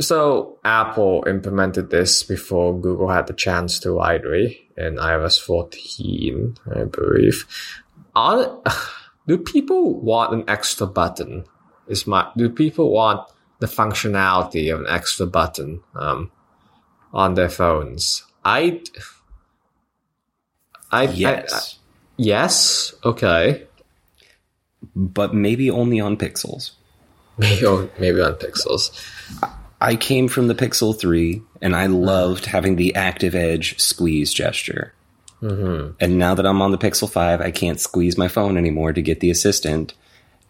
so 0.00 0.58
Apple 0.64 1.24
implemented 1.26 1.88
this 1.90 2.22
before 2.22 2.78
Google 2.78 3.08
had 3.08 3.26
the 3.26 3.32
chance 3.32 3.78
to 3.80 3.94
widely 3.94 4.68
in 4.76 4.96
iOS 4.96 5.40
14, 5.40 6.56
I 6.74 6.84
believe. 6.84 7.46
On, 8.14 8.62
do 9.26 9.38
people 9.38 10.00
want 10.00 10.34
an 10.34 10.44
extra 10.48 10.86
button? 10.86 11.44
Is 11.88 12.06
my 12.06 12.28
do 12.36 12.48
people 12.50 12.90
want 12.92 13.20
the 13.60 13.66
functionality 13.66 14.72
of 14.72 14.80
an 14.80 14.86
extra 14.88 15.26
button 15.26 15.80
um, 15.94 16.30
on 17.12 17.34
their 17.34 17.48
phones? 17.50 18.24
I, 18.44 18.80
I, 20.90 21.02
I- 21.06 21.10
Yes, 21.10 21.52
I- 21.52 21.80
yes. 22.16 22.94
Okay. 23.04 23.66
But 24.94 25.34
maybe 25.34 25.70
only 25.70 26.00
on 26.00 26.16
Pixels. 26.16 26.72
Maybe 27.36 27.66
on, 27.66 27.90
maybe 27.98 28.20
on 28.20 28.34
Pixels. 28.34 28.90
I 29.80 29.96
came 29.96 30.28
from 30.28 30.48
the 30.48 30.54
Pixel 30.54 30.98
3 30.98 31.42
and 31.60 31.74
I 31.74 31.86
loved 31.86 32.46
having 32.46 32.76
the 32.76 32.94
active 32.94 33.34
edge 33.34 33.78
squeeze 33.78 34.32
gesture. 34.32 34.92
Mm-hmm. 35.42 35.92
And 36.00 36.18
now 36.18 36.34
that 36.34 36.46
I'm 36.46 36.62
on 36.62 36.70
the 36.70 36.78
Pixel 36.78 37.10
5, 37.10 37.40
I 37.40 37.50
can't 37.50 37.80
squeeze 37.80 38.16
my 38.16 38.28
phone 38.28 38.56
anymore 38.56 38.92
to 38.92 39.02
get 39.02 39.20
the 39.20 39.30
assistant. 39.30 39.94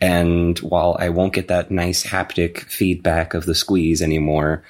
And 0.00 0.58
while 0.58 0.96
I 0.98 1.08
won't 1.08 1.32
get 1.32 1.48
that 1.48 1.70
nice 1.70 2.04
haptic 2.04 2.60
feedback 2.60 3.34
of 3.34 3.46
the 3.46 3.54
squeeze 3.54 4.02
anymore, 4.02 4.62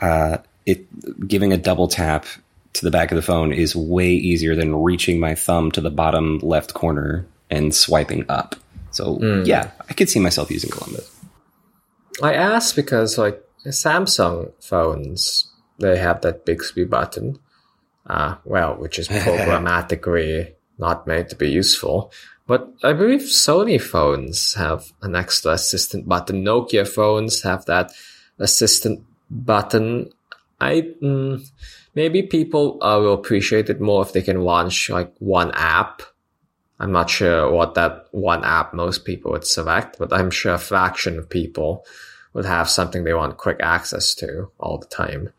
uh, 0.00 0.38
it 0.66 1.26
giving 1.26 1.52
a 1.52 1.58
double 1.58 1.88
tap 1.88 2.26
to 2.74 2.84
the 2.84 2.90
back 2.90 3.10
of 3.10 3.16
the 3.16 3.22
phone 3.22 3.52
is 3.52 3.74
way 3.74 4.10
easier 4.10 4.54
than 4.54 4.82
reaching 4.82 5.20
my 5.20 5.34
thumb 5.34 5.70
to 5.72 5.80
the 5.80 5.90
bottom 5.90 6.38
left 6.38 6.74
corner 6.74 7.26
and 7.50 7.74
swiping 7.74 8.26
up. 8.28 8.56
So 8.94 9.18
yeah, 9.44 9.70
I 9.88 9.92
could 9.92 10.08
see 10.08 10.20
myself 10.20 10.50
using 10.50 10.70
Columbus. 10.70 11.10
I 12.22 12.34
asked 12.34 12.76
because 12.76 13.18
like 13.18 13.42
Samsung 13.66 14.52
phones, 14.60 15.50
they 15.78 15.98
have 15.98 16.20
that 16.20 16.44
Bixby 16.44 16.84
button, 16.84 17.38
uh, 18.06 18.36
well, 18.44 18.76
which 18.76 18.98
is 18.98 19.08
programmatically 19.26 20.54
not 20.78 21.06
made 21.06 21.28
to 21.30 21.36
be 21.36 21.50
useful. 21.50 22.12
But 22.46 22.68
I 22.82 22.92
believe 22.92 23.22
Sony 23.22 23.80
phones 23.80 24.54
have 24.54 24.92
an 25.00 25.16
extra 25.16 25.52
assistant 25.52 26.06
button. 26.06 26.44
Nokia 26.44 26.86
phones 26.86 27.42
have 27.42 27.64
that 27.66 27.90
assistant 28.38 29.02
button. 29.30 30.10
I 30.60 30.92
mm, 31.02 31.44
maybe 31.94 32.22
people 32.22 32.78
uh, 32.82 32.98
will 33.00 33.14
appreciate 33.14 33.70
it 33.70 33.80
more 33.80 34.02
if 34.02 34.12
they 34.12 34.22
can 34.22 34.42
launch 34.42 34.90
like 34.90 35.12
one 35.18 35.52
app. 35.54 36.02
I'm 36.80 36.92
not 36.92 37.08
sure 37.08 37.50
what 37.52 37.74
that 37.74 38.06
one 38.10 38.44
app 38.44 38.74
most 38.74 39.04
people 39.04 39.32
would 39.32 39.46
select, 39.46 39.98
but 39.98 40.12
I'm 40.12 40.30
sure 40.30 40.54
a 40.54 40.58
fraction 40.58 41.18
of 41.18 41.30
people 41.30 41.84
would 42.32 42.44
have 42.44 42.68
something 42.68 43.04
they 43.04 43.14
want 43.14 43.36
quick 43.38 43.58
access 43.62 44.14
to 44.16 44.50
all 44.58 44.78
the 44.78 44.86
time. 44.86 45.32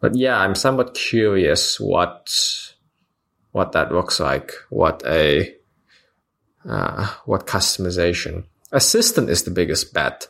But 0.00 0.16
yeah, 0.16 0.38
I'm 0.38 0.54
somewhat 0.54 0.94
curious 0.94 1.78
what 1.78 2.30
what 3.52 3.72
that 3.72 3.92
looks 3.92 4.18
like. 4.20 4.52
What 4.68 5.02
a 5.06 5.54
uh, 6.68 7.06
what 7.24 7.46
customization. 7.46 8.44
Assistant 8.72 9.30
is 9.30 9.44
the 9.44 9.50
biggest 9.50 9.92
bet, 9.92 10.28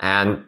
and 0.00 0.44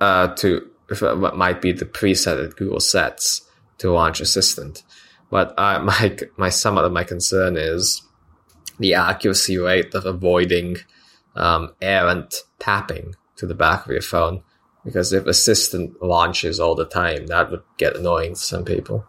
uh, 0.00 0.28
to 0.36 0.68
what 1.00 1.36
might 1.36 1.62
be 1.62 1.72
the 1.72 1.84
preset 1.84 2.36
that 2.36 2.56
Google 2.56 2.80
sets 2.80 3.42
to 3.78 3.92
launch 3.92 4.20
Assistant. 4.20 4.82
but 5.30 5.54
uh, 5.58 5.78
my 5.84 6.16
my 6.36 6.48
somewhat 6.48 6.84
of 6.84 6.92
my 6.92 7.04
concern 7.04 7.56
is 7.56 8.02
the 8.82 8.94
accuracy 8.94 9.58
rate 9.58 9.94
of 9.94 10.04
avoiding 10.04 10.76
um, 11.34 11.74
errant 11.80 12.42
tapping 12.58 13.14
to 13.36 13.46
the 13.46 13.54
back 13.54 13.86
of 13.86 13.92
your 13.92 14.02
phone. 14.02 14.42
Because 14.84 15.12
if 15.12 15.26
Assistant 15.26 16.02
launches 16.02 16.58
all 16.58 16.74
the 16.74 16.84
time, 16.84 17.26
that 17.28 17.50
would 17.50 17.62
get 17.76 17.96
annoying 17.96 18.34
for 18.34 18.40
some 18.40 18.64
people. 18.64 19.06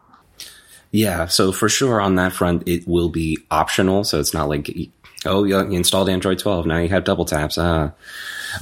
Yeah, 0.92 1.26
so 1.26 1.52
for 1.52 1.70
sure 1.70 2.00
on 2.00 2.16
that 2.16 2.34
front, 2.34 2.68
it 2.68 2.88
will 2.88 3.10
be 3.10 3.40
optional. 3.50 4.04
So 4.04 4.20
it's 4.20 4.34
not 4.34 4.48
like, 4.48 4.70
oh, 5.26 5.44
you 5.44 5.58
installed 5.58 6.10
Android 6.10 6.38
12, 6.38 6.68
now 6.68 6.78
you 6.78 6.90
have 6.90 7.04
double 7.04 7.26
taps. 7.26 7.58
Uh, 7.58 7.92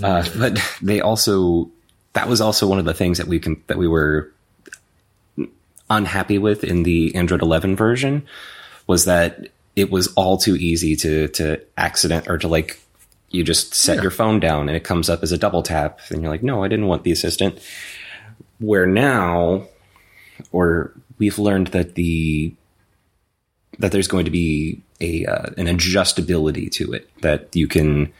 uh, 0.01 0.25
but 0.37 0.57
they 0.81 1.01
also, 1.01 1.69
that 2.13 2.29
was 2.29 2.39
also 2.39 2.67
one 2.67 2.79
of 2.79 2.85
the 2.85 2.93
things 2.93 3.17
that 3.17 3.27
we 3.27 3.39
can, 3.39 3.61
that 3.67 3.77
we 3.77 3.87
were 3.87 4.31
unhappy 5.89 6.37
with 6.37 6.63
in 6.63 6.83
the 6.83 7.13
Android 7.15 7.41
11 7.41 7.75
version 7.75 8.25
was 8.87 9.05
that 9.05 9.49
it 9.75 9.89
was 9.89 10.07
all 10.15 10.37
too 10.37 10.55
easy 10.55 10.95
to, 10.97 11.27
to 11.29 11.61
accident 11.77 12.27
or 12.27 12.37
to 12.37 12.47
like, 12.47 12.79
you 13.29 13.43
just 13.43 13.73
set 13.73 13.97
yeah. 13.97 14.01
your 14.01 14.11
phone 14.11 14.39
down 14.39 14.67
and 14.67 14.75
it 14.75 14.83
comes 14.83 15.09
up 15.09 15.23
as 15.23 15.31
a 15.31 15.37
double 15.37 15.63
tap 15.63 15.99
and 16.09 16.21
you're 16.21 16.31
like, 16.31 16.43
no, 16.43 16.63
I 16.63 16.67
didn't 16.67 16.87
want 16.87 17.03
the 17.03 17.11
assistant. 17.11 17.59
Where 18.59 18.85
now, 18.85 19.67
or 20.51 20.93
we've 21.17 21.39
learned 21.39 21.67
that 21.67 21.95
the 21.95 22.53
that 23.79 23.91
there's 23.91 24.07
going 24.07 24.25
to 24.25 24.31
be 24.31 24.81
a 24.99 25.25
uh, 25.25 25.49
an 25.57 25.65
adjustability 25.65 26.69
to 26.71 26.93
it 26.93 27.09
that 27.21 27.55
you 27.55 27.67
can 27.67 28.11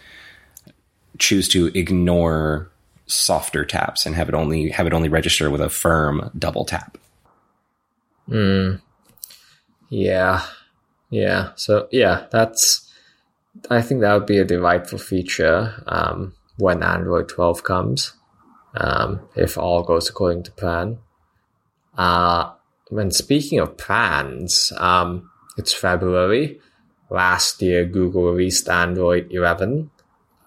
choose 1.20 1.48
to 1.50 1.68
ignore 1.78 2.70
softer 3.06 3.66
taps 3.66 4.06
and 4.06 4.16
have 4.16 4.30
it 4.30 4.36
only 4.36 4.70
have 4.70 4.88
it 4.88 4.94
only 4.94 5.10
register 5.10 5.50
with 5.52 5.62
a 5.62 5.70
firm 5.70 6.32
double 6.38 6.66
tap. 6.66 6.98
Hmm. 8.28 8.76
Yeah. 9.90 10.46
Yeah. 11.12 11.52
So 11.56 11.88
yeah, 11.92 12.26
that's. 12.32 12.88
I 13.70 13.82
think 13.82 14.00
that 14.02 14.14
would 14.14 14.26
be 14.26 14.40
a 14.40 14.46
delightful 14.46 14.98
feature 14.98 15.84
um, 15.86 16.34
when 16.58 16.82
Android 16.82 17.28
12 17.28 17.64
comes, 17.64 18.14
um, 18.76 19.28
if 19.36 19.58
all 19.58 19.84
goes 19.84 20.10
according 20.10 20.44
to 20.44 20.52
plan. 20.52 21.00
Uh, 21.98 22.54
when 22.90 23.12
speaking 23.12 23.60
of 23.60 23.78
plans, 23.78 24.72
um, 24.78 25.30
it's 25.58 25.74
February. 25.74 26.62
Last 27.10 27.62
year, 27.62 27.84
Google 27.84 28.32
released 28.32 28.70
Android 28.70 29.28
11, 29.32 29.92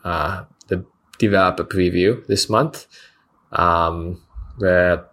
uh, 0.03 0.45
the 0.69 0.87
developer 1.19 1.65
preview 1.65 2.27
this 2.27 2.49
month. 2.49 2.87
Um, 3.53 4.23
we're 4.59 5.05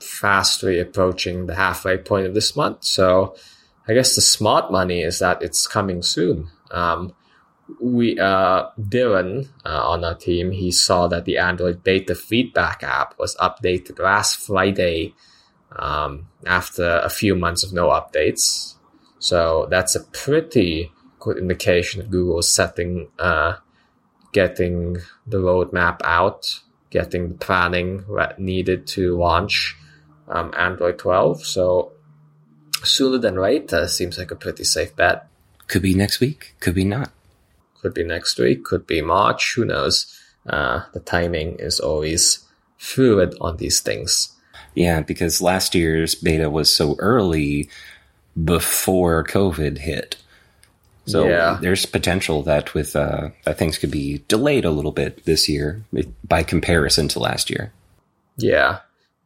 fastly 0.00 0.78
approaching 0.78 1.46
the 1.46 1.56
halfway 1.56 1.98
point 1.98 2.26
of 2.26 2.34
this 2.34 2.54
month. 2.54 2.84
So 2.84 3.34
I 3.88 3.94
guess 3.94 4.14
the 4.14 4.20
smart 4.20 4.72
money 4.72 5.02
is 5.02 5.20
that 5.20 5.42
it's 5.42 5.66
coming 5.66 6.02
soon. 6.02 6.48
Um, 6.70 7.14
we 7.80 8.18
uh, 8.18 8.68
Dylan 8.78 9.48
uh, 9.64 9.88
on 9.88 10.04
our 10.04 10.14
team, 10.14 10.50
he 10.50 10.70
saw 10.70 11.06
that 11.08 11.24
the 11.24 11.38
Android 11.38 11.82
beta 11.82 12.14
feedback 12.14 12.82
app 12.82 13.18
was 13.18 13.36
updated 13.36 13.98
last 13.98 14.38
Friday 14.38 15.14
um, 15.72 16.28
after 16.46 16.98
a 16.98 17.08
few 17.08 17.34
months 17.34 17.64
of 17.64 17.72
no 17.72 17.88
updates. 17.88 18.74
So 19.18 19.66
that's 19.70 19.94
a 19.94 20.04
pretty 20.04 20.92
good 21.18 21.38
indication 21.38 22.00
that 22.00 22.10
Google 22.10 22.38
is 22.38 22.52
setting, 22.52 23.08
uh, 23.18 23.54
getting 24.32 24.98
the 25.26 25.38
roadmap 25.38 26.00
out, 26.04 26.60
getting 26.90 27.30
the 27.30 27.34
planning 27.34 28.04
needed 28.38 28.86
to 28.88 29.16
launch 29.16 29.76
um, 30.28 30.52
Android 30.56 30.98
12. 30.98 31.44
So 31.44 31.92
sooner 32.84 33.18
than 33.18 33.36
later 33.36 33.88
seems 33.88 34.18
like 34.18 34.30
a 34.30 34.36
pretty 34.36 34.64
safe 34.64 34.94
bet. 34.96 35.28
Could 35.66 35.82
be 35.82 35.94
next 35.94 36.20
week, 36.20 36.54
could 36.60 36.74
be 36.74 36.84
not. 36.84 37.10
Could 37.80 37.94
be 37.94 38.04
next 38.04 38.38
week, 38.38 38.64
could 38.64 38.86
be 38.86 39.02
March, 39.02 39.54
who 39.54 39.64
knows. 39.64 40.12
Uh, 40.46 40.82
the 40.92 41.00
timing 41.00 41.56
is 41.58 41.80
always 41.80 42.44
fluid 42.78 43.34
on 43.40 43.56
these 43.56 43.80
things. 43.80 44.32
Yeah, 44.74 45.00
because 45.00 45.42
last 45.42 45.74
year's 45.74 46.14
beta 46.14 46.50
was 46.50 46.72
so 46.72 46.96
early 46.98 47.68
before 48.44 49.24
COVID 49.24 49.78
hit. 49.78 50.16
So 51.06 51.26
yeah. 51.26 51.58
there's 51.60 51.86
potential 51.86 52.42
that 52.42 52.74
with 52.74 52.96
uh, 52.96 53.30
that 53.44 53.58
things 53.58 53.78
could 53.78 53.92
be 53.92 54.24
delayed 54.28 54.64
a 54.64 54.70
little 54.70 54.92
bit 54.92 55.24
this 55.24 55.48
year 55.48 55.84
by 56.24 56.42
comparison 56.42 57.08
to 57.08 57.20
last 57.20 57.48
year. 57.48 57.72
Yeah, 58.36 58.80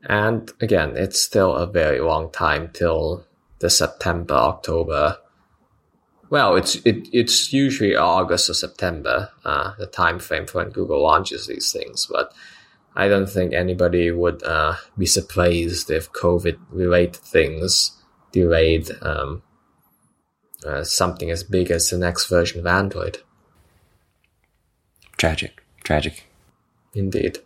and 0.04 0.52
again, 0.60 0.96
it's 0.96 1.20
still 1.20 1.54
a 1.54 1.66
very 1.66 2.00
long 2.00 2.30
time 2.30 2.70
till 2.72 3.24
the 3.60 3.70
September 3.70 4.34
October. 4.34 5.18
Well, 6.28 6.56
it's 6.56 6.76
it, 6.84 7.08
it's 7.12 7.52
usually 7.52 7.96
August 7.96 8.50
or 8.50 8.54
September, 8.54 9.30
uh, 9.44 9.72
the 9.78 9.86
time 9.86 10.18
frame 10.18 10.46
for 10.46 10.58
when 10.58 10.70
Google 10.70 11.02
launches 11.02 11.46
these 11.46 11.72
things. 11.72 12.06
But 12.10 12.32
I 12.94 13.08
don't 13.08 13.28
think 13.28 13.52
anybody 13.52 14.10
would 14.10 14.42
uh, 14.42 14.76
be 14.98 15.06
surprised 15.06 15.90
if 15.90 16.12
COVID 16.12 16.58
related 16.70 17.16
things 17.16 17.96
delayed 18.32 18.90
um, 19.02 19.42
uh, 20.64 20.84
something 20.84 21.30
as 21.30 21.42
big 21.42 21.70
as 21.70 21.90
the 21.90 21.98
next 21.98 22.26
version 22.26 22.60
of 22.60 22.66
Android. 22.66 23.18
Tragic. 25.16 25.62
Tragic. 25.84 26.26
Indeed. 26.94 27.38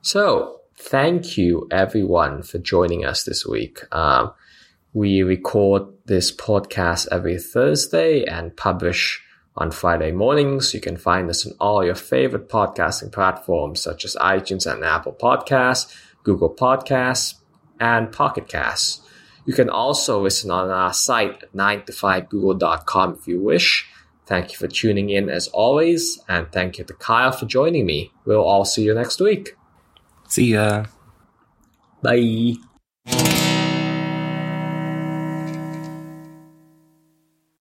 So, 0.00 0.60
thank 0.76 1.38
you 1.38 1.68
everyone 1.70 2.42
for 2.42 2.58
joining 2.58 3.04
us 3.04 3.24
this 3.24 3.46
week. 3.46 3.80
Um, 3.92 4.32
we 4.92 5.22
record 5.22 5.84
this 6.06 6.34
podcast 6.34 7.08
every 7.10 7.38
Thursday 7.38 8.24
and 8.24 8.56
publish 8.56 9.22
on 9.56 9.70
Friday 9.70 10.12
mornings. 10.12 10.74
You 10.74 10.80
can 10.80 10.96
find 10.96 11.28
us 11.30 11.46
on 11.46 11.54
all 11.60 11.84
your 11.84 11.94
favorite 11.94 12.48
podcasting 12.48 13.12
platforms 13.12 13.80
such 13.80 14.04
as 14.04 14.16
iTunes 14.16 14.70
and 14.70 14.84
Apple 14.84 15.16
Podcasts, 15.20 15.94
Google 16.22 16.54
Podcasts, 16.54 17.34
and 17.80 18.12
Pocket 18.12 18.48
Casts. 18.48 19.00
You 19.44 19.54
can 19.54 19.68
also 19.68 20.22
listen 20.22 20.50
on 20.50 20.70
our 20.70 20.92
site 20.92 21.42
at 21.42 21.52
9to5google.com 21.52 23.18
if 23.18 23.26
you 23.26 23.40
wish. 23.40 23.88
Thank 24.26 24.52
you 24.52 24.58
for 24.58 24.68
tuning 24.68 25.10
in 25.10 25.28
as 25.28 25.48
always, 25.48 26.20
and 26.28 26.50
thank 26.52 26.78
you 26.78 26.84
to 26.84 26.94
Kyle 26.94 27.32
for 27.32 27.44
joining 27.44 27.86
me. 27.86 28.12
We'll 28.24 28.44
all 28.44 28.64
see 28.64 28.84
you 28.84 28.94
next 28.94 29.20
week. 29.20 29.56
See 30.28 30.52
ya. 30.52 30.84
Bye. 32.02 32.54